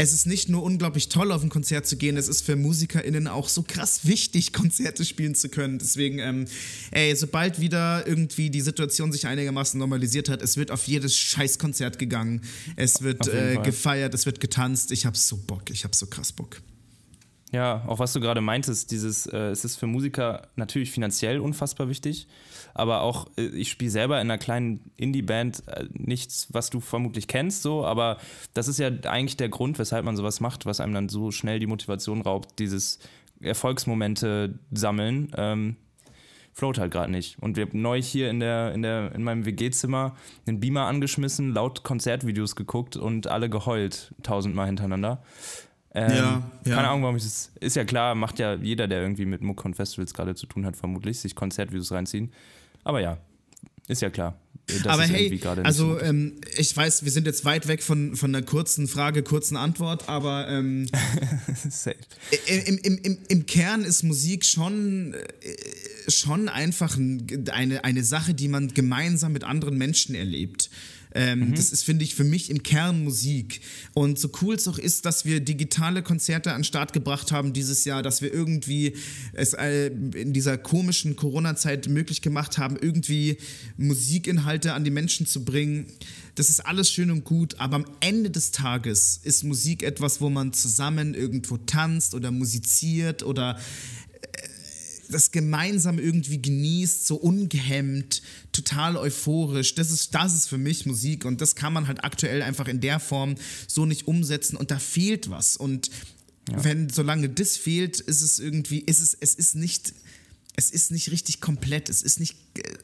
[0.00, 3.26] es ist nicht nur unglaublich toll, auf ein Konzert zu gehen, es ist für MusikerInnen
[3.26, 5.78] auch so krass wichtig, Konzerte spielen zu können.
[5.78, 6.44] Deswegen, ähm,
[6.92, 11.98] ey, sobald wieder irgendwie die Situation sich einigermaßen normalisiert hat, es wird auf jedes Scheißkonzert
[11.98, 12.42] gegangen.
[12.76, 14.92] Es wird äh, gefeiert, es wird getanzt.
[14.92, 16.62] Ich hab so Bock, ich hab so krass Bock.
[17.50, 21.88] Ja, auch was du gerade meintest, dieses, äh, es ist für Musiker natürlich finanziell unfassbar
[21.88, 22.28] wichtig,
[22.78, 27.26] aber auch, äh, ich spiele selber in einer kleinen Indie-Band, äh, nichts, was du vermutlich
[27.26, 28.18] kennst, so, aber
[28.54, 31.58] das ist ja eigentlich der Grund, weshalb man sowas macht, was einem dann so schnell
[31.58, 32.98] die Motivation raubt, dieses
[33.40, 35.32] Erfolgsmomente sammeln.
[35.36, 35.76] Ähm,
[36.52, 37.40] float halt gerade nicht.
[37.40, 40.16] Und wir haben neu hier in, der, in, der, in meinem WG-Zimmer
[40.46, 45.22] einen Beamer angeschmissen, laut Konzertvideos geguckt und alle geheult, tausendmal hintereinander.
[45.94, 46.74] Ähm, ja, ja.
[46.74, 47.52] Keine Ahnung, warum ich das.
[47.60, 50.66] Ist ja klar, macht ja jeder, der irgendwie mit Muck und Festivals gerade zu tun
[50.66, 52.32] hat, vermutlich, sich Konzertvideos reinziehen.
[52.84, 53.18] Aber ja,
[53.86, 54.38] ist ja klar.
[54.84, 58.86] Aber hey, also ähm, ich weiß, wir sind jetzt weit weg von, von einer kurzen
[58.86, 60.88] Frage, kurzen Antwort, aber ähm,
[62.46, 66.98] im, im, im, im Kern ist Musik schon, äh, schon einfach
[67.50, 70.68] eine, eine Sache, die man gemeinsam mit anderen Menschen erlebt.
[71.14, 71.54] Ähm, mhm.
[71.54, 73.60] Das ist, finde ich, für mich im Kern Musik.
[73.94, 77.52] Und so cool es auch ist, dass wir digitale Konzerte an den Start gebracht haben
[77.52, 78.94] dieses Jahr, dass wir irgendwie
[79.32, 83.38] es äh, in dieser komischen Corona-Zeit möglich gemacht haben, irgendwie
[83.76, 85.86] Musikinhalte an die Menschen zu bringen.
[86.34, 90.30] Das ist alles schön und gut, aber am Ende des Tages ist Musik etwas, wo
[90.30, 93.58] man zusammen irgendwo tanzt oder musiziert oder
[95.08, 99.74] das gemeinsam irgendwie genießt, so ungehemmt, total euphorisch.
[99.74, 102.80] Das ist, das ist für mich Musik und das kann man halt aktuell einfach in
[102.80, 103.36] der Form
[103.66, 105.56] so nicht umsetzen und da fehlt was.
[105.56, 105.90] Und
[106.50, 106.64] ja.
[106.64, 109.94] wenn, solange das fehlt, ist es irgendwie, ist es, es ist nicht,
[110.56, 111.88] es ist nicht richtig komplett.
[111.88, 112.36] Es ist nicht,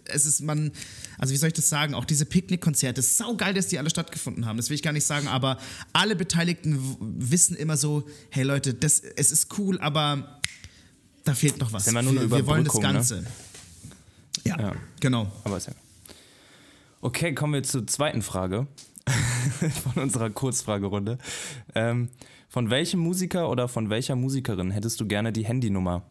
[0.05, 0.71] es ist man,
[1.19, 1.95] also wie soll ich das sagen?
[1.95, 4.57] Auch diese Picknickkonzerte, es ist saugeil, dass die alle stattgefunden haben.
[4.59, 5.59] Das will ich gar nicht sagen, aber
[5.93, 10.41] alle Beteiligten wissen immer so, hey Leute, das, es ist cool, aber
[11.25, 11.87] da fehlt noch was.
[11.87, 12.81] Wenn man nur wir, wir wollen das ne?
[12.81, 13.23] Ganze.
[13.23, 13.27] Ne?
[14.45, 15.31] Ja, ja, genau.
[15.45, 15.73] Aber ist ja.
[17.01, 18.67] Okay, kommen wir zur zweiten Frage
[19.95, 21.19] von unserer Kurzfragerunde.
[21.75, 22.11] Ähm,
[22.49, 26.03] von welchem Musiker oder von welcher Musikerin hättest du gerne die Handynummer?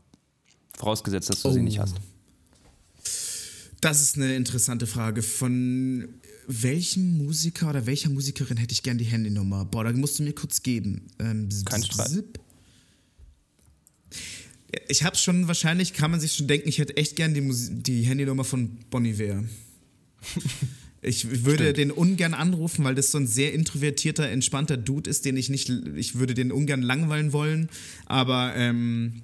[0.76, 1.52] Vorausgesetzt, dass du oh.
[1.52, 1.96] sie nicht hast.
[3.82, 5.22] Das ist eine interessante Frage.
[5.22, 6.16] Von
[6.48, 9.66] welchem Musiker oder welcher Musikerin hätte ich gerne die Handynummer?
[9.66, 11.08] Boah, da musst du mir kurz geben.
[11.20, 12.24] Ähm, Kein Streit
[14.88, 17.84] ich habe schon, wahrscheinlich kann man sich schon denken, ich hätte echt gern die, Musik,
[17.84, 19.44] die Handynummer von Bonnie Iver.
[21.06, 21.78] Ich würde Stimmt.
[21.80, 25.70] den ungern anrufen, weil das so ein sehr introvertierter, entspannter Dude ist, den ich nicht,
[25.98, 27.68] ich würde den ungern langweilen wollen,
[28.06, 29.22] aber ähm,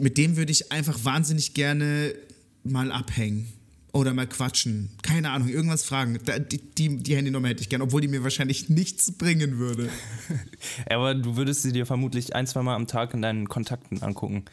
[0.00, 2.14] mit dem würde ich einfach wahnsinnig gerne
[2.62, 3.52] mal abhängen
[3.92, 4.90] oder mal quatschen.
[5.02, 6.18] Keine Ahnung, irgendwas fragen.
[6.24, 9.90] Da, die, die, die Handynummer hätte ich gern, obwohl die mir wahrscheinlich nichts bringen würde.
[10.90, 14.46] Aber du würdest sie dir vermutlich ein, zwei Mal am Tag in deinen Kontakten angucken.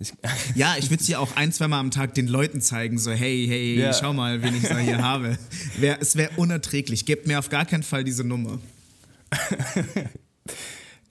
[0.00, 0.12] Ich,
[0.54, 3.46] Ja, ich würde ja auch ein, zwei Mal am Tag den Leuten zeigen, so hey,
[3.48, 3.94] hey, Ja.
[3.94, 5.38] schau mal, wen ich da hier habe.
[5.78, 7.06] Wär, es wäre unerträglich.
[7.06, 8.58] Gebt mir auf gar keinen Fall diese Nummer.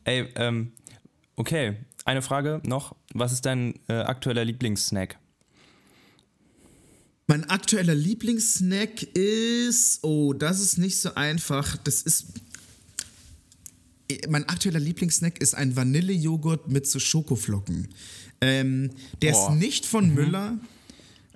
[0.03, 0.71] ey, ähm,
[1.36, 1.76] okay.
[2.05, 2.95] Eine Frage noch.
[3.13, 5.17] Was ist dein äh, aktueller Lieblingssnack?
[7.28, 11.78] Mein aktueller Lieblingssnack ist, oh, das ist nicht so einfach.
[11.78, 12.26] Das ist,
[14.28, 17.88] mein aktueller Lieblingssnack ist ein Vanillejoghurt mit so Schokoflocken.
[18.41, 19.51] Ähm, der Boah.
[19.53, 20.59] ist nicht von Müller.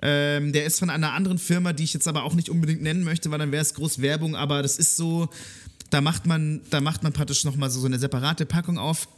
[0.00, 3.02] Ähm, der ist von einer anderen Firma, die ich jetzt aber auch nicht unbedingt nennen
[3.02, 4.36] möchte, weil dann wäre es groß Werbung.
[4.36, 5.28] Aber das ist so,
[5.90, 9.08] da macht man, da macht man praktisch nochmal so, so eine separate Packung auf,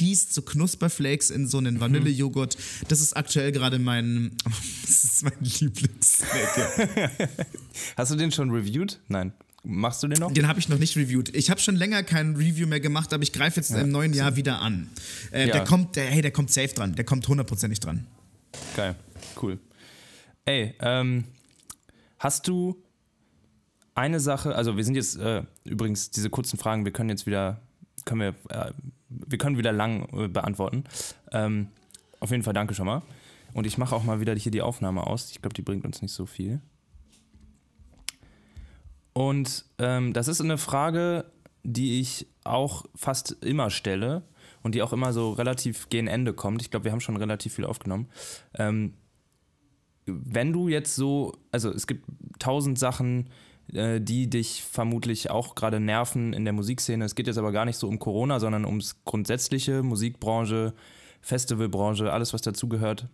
[0.00, 2.56] gießt so Knusperflakes in so einen Vanillejoghurt.
[2.88, 4.32] Das ist aktuell gerade mein,
[4.86, 6.88] das ist mein Lieblingssnack.
[6.96, 7.10] ja.
[7.98, 8.98] Hast du den schon reviewed?
[9.08, 9.32] Nein.
[9.62, 10.32] Machst du den noch?
[10.32, 11.36] Den habe ich noch nicht reviewed.
[11.36, 14.34] Ich habe schon länger kein Review mehr gemacht, aber ich greife jetzt im neuen Jahr
[14.36, 14.88] wieder an.
[15.32, 15.52] Äh, Ja.
[15.52, 16.94] Der kommt, der, hey, der kommt safe dran.
[16.94, 18.06] Der kommt hundertprozentig dran.
[18.74, 18.96] Geil.
[19.40, 19.58] Cool.
[20.46, 21.24] Ey, ähm,
[22.18, 22.82] hast du
[23.94, 27.60] eine Sache, also wir sind jetzt äh, übrigens diese kurzen Fragen, wir können jetzt wieder,
[28.06, 28.72] können wir, äh,
[29.30, 30.84] wir können wieder lang äh, beantworten.
[31.32, 31.68] Ähm,
[32.20, 33.02] auf jeden Fall danke schon mal.
[33.54, 35.30] Und ich mache auch mal wieder hier die Aufnahme aus.
[35.30, 36.60] Ich glaube, die bringt uns nicht so viel.
[39.12, 41.24] Und ähm, das ist eine Frage,
[41.62, 44.22] die ich auch fast immer stelle
[44.62, 46.62] und die auch immer so relativ gegen Ende kommt.
[46.62, 48.08] Ich glaube, wir haben schon relativ viel aufgenommen.
[48.54, 48.94] Ähm,
[50.06, 52.06] wenn du jetzt so, also es gibt
[52.38, 53.30] tausend Sachen,
[53.72, 57.04] die dich vermutlich auch gerade nerven in der Musikszene.
[57.04, 60.74] Es geht jetzt aber gar nicht so um Corona, sondern ums grundsätzliche, Musikbranche,
[61.20, 63.06] Festivalbranche, alles, was dazugehört,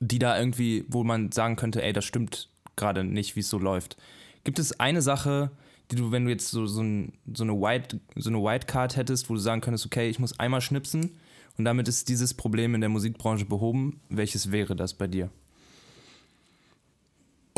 [0.00, 3.58] die da irgendwie, wo man sagen könnte, ey, das stimmt gerade nicht, wie es so
[3.58, 3.96] läuft.
[4.44, 5.50] Gibt es eine Sache,
[5.90, 9.28] die du, wenn du jetzt so, so, ein, so eine White, so eine Whitecard hättest,
[9.28, 11.18] wo du sagen könntest, okay, ich muss einmal schnipsen
[11.56, 15.30] und damit ist dieses Problem in der Musikbranche behoben, welches wäre das bei dir?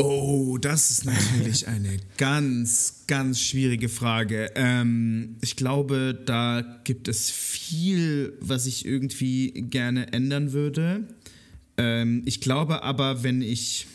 [0.02, 4.50] Oh, das ist natürlich eine ganz, ganz schwierige Frage.
[4.54, 11.06] Ähm, ich glaube, da gibt es viel, was ich irgendwie gerne ändern würde.
[11.76, 13.88] Ähm, ich glaube aber, wenn ich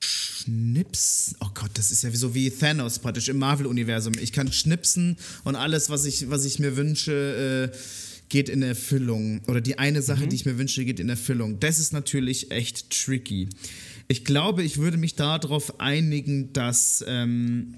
[0.00, 4.14] Schnips, oh Gott, das ist ja so wie Thanos praktisch im Marvel-Universum.
[4.20, 7.76] Ich kann schnipsen und alles, was ich, was ich mir wünsche, äh,
[8.28, 9.40] geht in Erfüllung.
[9.46, 11.60] Oder die eine Sache, die ich mir wünsche, geht in Erfüllung.
[11.60, 13.48] Das ist natürlich echt tricky.
[14.08, 17.04] Ich glaube, ich würde mich darauf einigen, dass.
[17.06, 17.76] Ähm,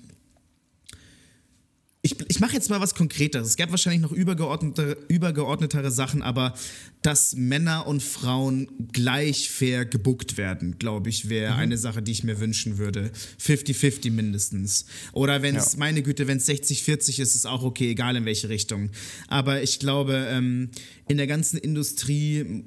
[2.03, 3.49] ich, ich mache jetzt mal was Konkreteres.
[3.49, 6.55] Es gab wahrscheinlich noch übergeordnete, übergeordnetere Sachen, aber
[7.03, 12.25] dass Männer und Frauen gleich fair gebuckt werden, glaube ich, wäre eine Sache, die ich
[12.25, 13.11] mir wünschen würde.
[13.39, 14.87] 50-50 mindestens.
[15.13, 15.79] Oder wenn es, Ja.
[15.79, 18.91] meine Güte, wenn es 60-40 ist, ist auch okay, egal in welche Richtung.
[19.29, 20.71] Aber ich glaube, ähm,
[21.07, 22.65] in der ganzen Industrie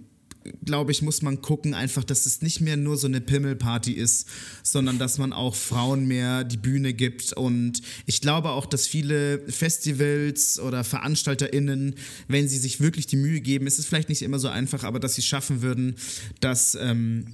[0.63, 4.27] glaube ich, muss man gucken, einfach, dass es nicht mehr nur so eine Pimmelparty ist,
[4.63, 7.33] sondern dass man auch Frauen mehr die Bühne gibt.
[7.33, 11.95] Und ich glaube auch, dass viele Festivals oder VeranstalterInnen,
[12.27, 14.99] wenn sie sich wirklich die Mühe geben, es ist vielleicht nicht immer so einfach, aber
[14.99, 15.95] dass sie es schaffen würden,
[16.39, 16.75] dass.
[16.75, 17.25] Ähm,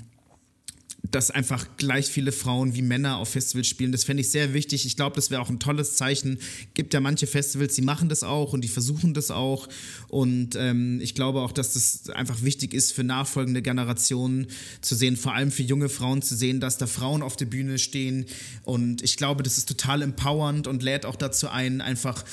[1.04, 3.91] dass einfach gleich viele Frauen wie Männer auf Festivals spielen.
[3.91, 4.86] Das fände ich sehr wichtig.
[4.86, 6.39] Ich glaube, das wäre auch ein tolles Zeichen.
[6.74, 9.68] Gibt ja manche Festivals, die machen das auch und die versuchen das auch.
[10.10, 14.47] Und ähm, ich glaube auch, dass das einfach wichtig ist für nachfolgende Generationen
[14.82, 17.80] zu sehen, vor allem für junge Frauen zu sehen, dass da Frauen auf der Bühne
[17.80, 18.26] stehen.
[18.64, 22.24] Und ich glaube, das ist total empowernd und lädt auch dazu ein, einfach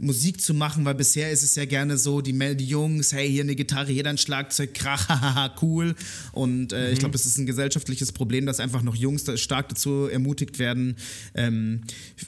[0.00, 3.42] Musik zu machen, weil bisher ist es ja gerne so, die, die Jungs, hey, hier
[3.42, 5.94] eine Gitarre, hier ein Schlagzeug, krach, hahaha, cool.
[6.32, 10.06] Und äh, ich glaube, das ist ein gesellschaftliches Problem, dass einfach noch Jungs stark dazu
[10.06, 10.96] ermutigt werden,
[11.34, 11.82] ähm,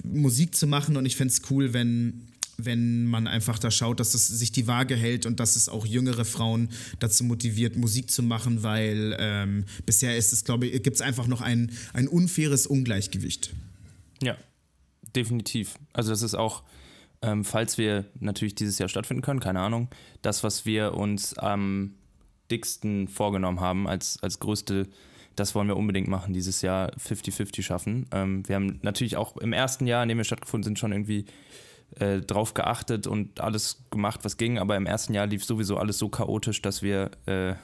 [0.04, 0.96] Musik zu machen.
[0.98, 4.66] Und ich fände es cool, wenn wenn man einfach da schaut, dass es sich die
[4.66, 6.68] Waage hält und dass es auch jüngere Frauen
[7.00, 11.26] dazu motiviert, Musik zu machen, weil ähm, bisher ist es, glaube ich, gibt es einfach
[11.26, 13.52] noch ein, ein unfaires Ungleichgewicht.
[14.22, 14.36] Ja,
[15.16, 15.74] definitiv.
[15.92, 16.62] Also das ist auch,
[17.22, 19.88] ähm, falls wir natürlich dieses Jahr stattfinden können, keine Ahnung,
[20.22, 21.94] das, was wir uns am
[22.50, 24.88] dicksten vorgenommen haben als, als größte,
[25.36, 28.06] das wollen wir unbedingt machen, dieses Jahr 50-50 schaffen.
[28.12, 31.24] Ähm, wir haben natürlich auch im ersten Jahr, in dem wir stattgefunden sind, schon irgendwie
[31.98, 35.98] äh, drauf geachtet und alles gemacht, was ging, aber im ersten Jahr lief sowieso alles
[35.98, 37.54] so chaotisch, dass wir äh,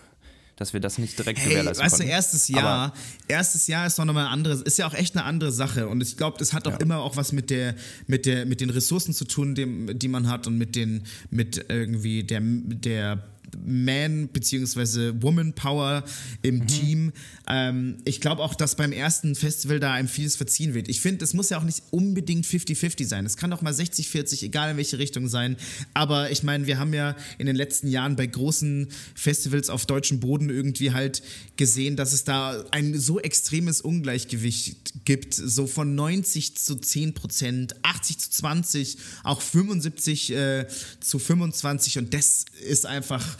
[0.58, 2.08] dass wir das nicht direkt hey, gewährleisten weißt konnten.
[2.08, 2.92] du, erstes Jahr,
[3.28, 6.02] erstes Jahr ist noch mal ein anderes, ist ja auch echt eine andere Sache und
[6.02, 6.78] ich glaube, das hat auch Ja.
[6.78, 7.74] immer auch was mit der,
[8.06, 11.64] mit der, mit den Ressourcen zu tun, dem, die man hat und mit den, mit
[11.68, 13.22] irgendwie der, der
[13.56, 15.14] Man- bzw.
[15.20, 16.04] Woman Power
[16.42, 17.12] im Team.
[17.48, 20.88] Ähm, ich glaube auch, dass beim ersten Festival da einem vieles verziehen wird.
[20.88, 23.26] Ich finde, es muss ja auch nicht unbedingt 50-50 sein.
[23.26, 25.56] Es kann auch mal 60-40, egal in welche Richtung sein.
[25.94, 30.20] Aber ich meine, wir haben ja in den letzten Jahren bei großen Festivals auf deutschem
[30.20, 31.22] Boden irgendwie halt
[31.56, 35.34] gesehen, dass es da ein so extremes Ungleichgewicht gibt.
[35.34, 40.66] So von 90 zu 10 Prozent, 80 zu 20, auch 75 äh,
[41.00, 41.98] zu 25.
[41.98, 43.38] Und das ist einfach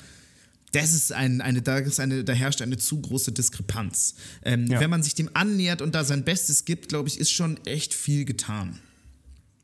[0.73, 4.17] das ist ein, eine, da, ist eine, da herrscht eine zu große Diskrepanz.
[4.45, 4.81] Ähm, Ja.
[4.81, 7.95] Wenn man sich dem annähert und da sein Bestes gibt, glaube ich, ist schon echt
[7.95, 8.79] viel getan.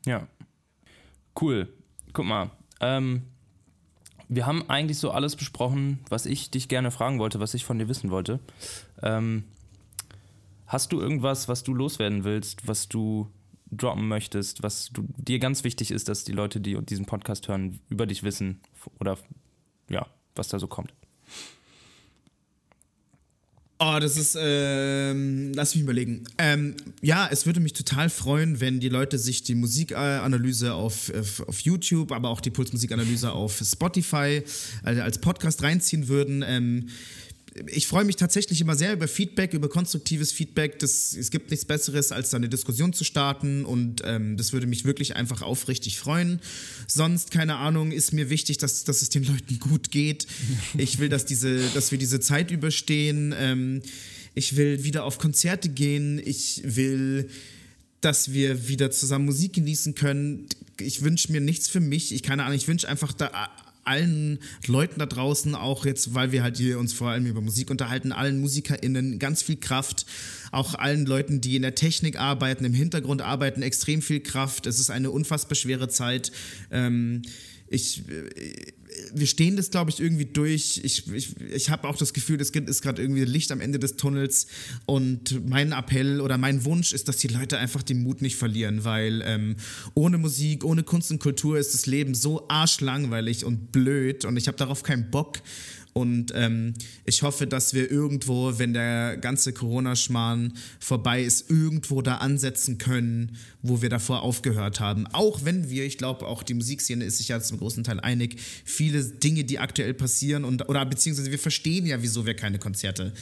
[0.05, 0.27] Ja.
[1.39, 1.67] Cool.
[2.13, 2.51] Guck mal.
[2.79, 3.23] Ähm,
[4.27, 7.77] wir haben eigentlich so alles besprochen, was ich dich gerne fragen wollte, was ich von
[7.77, 8.39] dir wissen wollte.
[9.03, 9.43] Ähm,
[10.65, 13.29] hast du irgendwas, was du loswerden willst, was du
[13.71, 17.79] droppen möchtest, was du, dir ganz wichtig ist, dass die Leute, die diesen Podcast hören,
[17.89, 18.61] über dich wissen
[18.99, 19.17] oder
[19.89, 20.93] ja, was da so kommt?
[23.77, 26.23] Oh, das ist, ähm, lass mich überlegen.
[26.37, 31.11] Ähm, ja, es würde mich total freuen, wenn die Leute sich die Musikanalyse auf,
[31.45, 34.41] auf, YouTube, aber auch die Pulsmusikanalyse auf Spotify
[34.85, 36.41] äh, als Podcast reinziehen würden.
[36.47, 36.87] Ähm,
[37.67, 40.77] ich freue mich tatsächlich immer sehr über Feedback, über konstruktives Feedback.
[40.79, 44.67] Das, es gibt nichts Besseres, als da eine Diskussion zu starten und ähm, das würde
[44.67, 46.41] mich wirklich einfach aufrichtig freuen.
[46.87, 50.27] Sonst, keine Ahnung, ist mir wichtig, dass, dass es den Leuten gut geht.
[50.77, 53.33] Ich will, dass, diese, dass wir diese Zeit überstehen.
[53.37, 53.81] Ähm,
[54.33, 56.21] ich will wieder auf Konzerte gehen.
[56.23, 57.29] Ich will
[58.01, 60.45] dass wir wieder zusammen Musik genießen können.
[60.79, 62.13] Ich wünsche mir nichts für mich.
[62.13, 63.49] Ich keine Ahnung, ich wünsche einfach da
[63.85, 67.69] allen Leuten da draußen, auch jetzt, weil wir halt hier uns vor allem über Musik
[67.69, 70.05] unterhalten, allen MusikerInnen ganz viel Kraft,
[70.51, 74.65] auch allen Leuten, die in der Technik arbeiten, im Hintergrund arbeiten, extrem viel Kraft.
[74.65, 76.31] Es ist eine unfassbar schwere Zeit.
[76.71, 77.21] Ähm,
[77.67, 78.73] ich, äh,
[79.13, 80.81] wir stehen das, glaube ich, irgendwie durch.
[80.83, 83.95] Ich, ich, ich habe auch das Gefühl, es ist gerade irgendwie Licht am Ende des
[83.97, 84.47] Tunnels.
[84.85, 88.83] Und mein Appell oder mein Wunsch ist, dass die Leute einfach den Mut nicht verlieren,
[88.83, 89.55] weil ähm,
[89.93, 94.47] ohne Musik, ohne Kunst und Kultur ist das Leben so arschlangweilig und blöd und ich
[94.47, 95.41] habe darauf keinen Bock.
[95.97, 96.73] Und ähm,
[97.05, 103.37] ich hoffe, dass wir irgendwo, wenn der ganze Corona-Schmarrn vorbei ist, irgendwo da ansetzen können,
[103.61, 105.07] wo wir davor aufgehört haben.
[105.13, 108.41] Auch wenn wir, ich glaube, auch die Musikszene ist sich ja zum großen Teil einig,
[108.65, 113.13] viele Dinge, die aktuell passieren und oder beziehungsweise wir verstehen ja, wieso wir keine Konzerte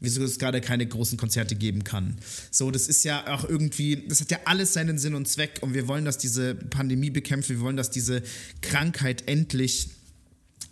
[0.00, 2.16] wieso es gerade keine großen Konzerte geben kann.
[2.50, 5.72] So, das ist ja auch irgendwie, das hat ja alles seinen Sinn und Zweck und
[5.72, 8.22] wir wollen, dass diese Pandemie bekämpft, wir wollen, dass diese
[8.60, 9.88] Krankheit endlich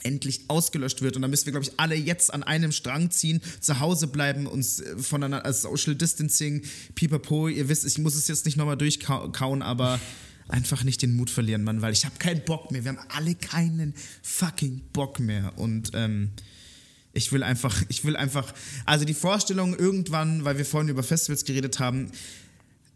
[0.05, 1.17] endlich ausgelöscht wird.
[1.17, 4.47] Und da müssen wir, glaube ich, alle jetzt an einem Strang ziehen, zu Hause bleiben,
[4.47, 6.63] uns äh, voneinander, also Social Distancing,
[6.95, 10.01] pipapo, ihr wisst, ich muss es jetzt nicht nochmal durchkauen, aber
[10.49, 12.85] einfach nicht den Mut verlieren, Mann, weil ich habe keinen Bock mehr.
[12.85, 15.53] Wir haben alle keinen fucking Bock mehr.
[15.57, 16.31] Und ähm,
[17.13, 18.53] ich will einfach, ich will einfach,
[18.85, 22.11] also die Vorstellung irgendwann, weil wir vorhin über Festivals geredet haben,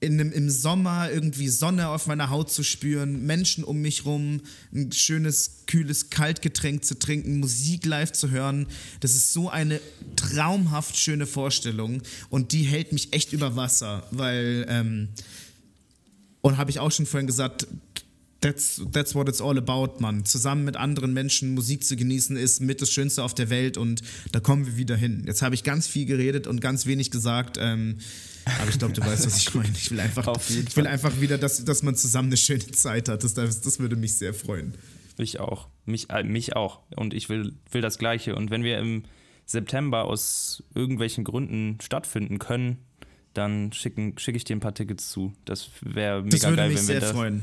[0.01, 4.43] in einem, im Sommer irgendwie Sonne auf meiner Haut zu spüren, Menschen um mich rum,
[4.73, 8.67] ein schönes, kühles Kaltgetränk zu trinken, Musik live zu hören.
[9.01, 9.81] Das ist so eine
[10.17, 15.09] traumhaft schöne Vorstellung und die hält mich echt über Wasser, weil, ähm,
[16.43, 17.67] und habe ich auch schon vorhin gesagt,
[18.41, 20.25] That's, that's what it's all about, Mann.
[20.25, 24.03] Zusammen mit anderen Menschen Musik zu genießen ist mit das Schönste auf der Welt und
[24.33, 25.25] da kommen wir wieder hin.
[25.27, 27.99] Jetzt habe ich ganz viel geredet und ganz wenig gesagt, ähm,
[28.61, 29.73] aber ich glaube, du weißt, was ich meine.
[29.77, 33.25] Ich will einfach, ich will einfach wieder, dass, dass man zusammen eine schöne Zeit hat.
[33.25, 34.75] Das, das, das würde mich sehr freuen.
[35.19, 35.69] Ich auch.
[35.85, 36.81] Mich, äh, mich auch.
[36.95, 38.37] Und ich will, will das Gleiche.
[38.37, 39.05] Und wenn wir im
[39.47, 42.79] September aus irgendwelchen Gründen stattfinden können,
[43.33, 45.33] dann schicke ich dir ein paar Tickets zu.
[45.45, 47.43] Das wäre Das mega würde geil, mich wenn wir, sehr das, freuen.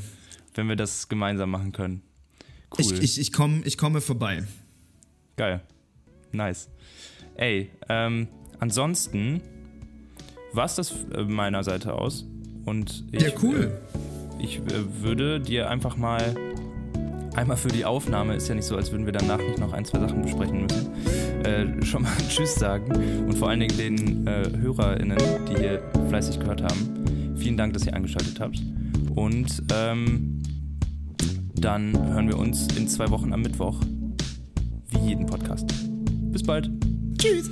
[0.55, 2.01] Wenn wir das gemeinsam machen können.
[2.71, 2.79] Cool.
[2.79, 4.43] Ich, ich, ich, komm, ich komme vorbei.
[5.35, 5.61] Geil.
[6.31, 6.69] Nice.
[7.35, 8.27] Ey, ähm,
[8.59, 9.41] ansonsten
[10.53, 12.25] war es das äh, meiner Seite aus.
[12.65, 13.71] Und ich, Ja, cool.
[14.39, 16.35] Äh, ich äh, würde dir einfach mal
[17.35, 19.85] einmal für die Aufnahme, ist ja nicht so, als würden wir danach nicht noch ein,
[19.85, 22.91] zwei Sachen besprechen müssen, äh, schon mal Tschüss sagen.
[23.25, 25.17] Und vor allen Dingen den äh, HörerInnen,
[25.49, 27.35] die hier fleißig gehört haben.
[27.37, 28.61] Vielen Dank, dass ihr eingeschaltet habt.
[29.15, 30.42] Und ähm,
[31.63, 33.79] dann hören wir uns in zwei Wochen am Mittwoch,
[34.89, 35.65] wie jeden Podcast.
[36.31, 36.69] Bis bald.
[37.17, 37.49] Tschüss.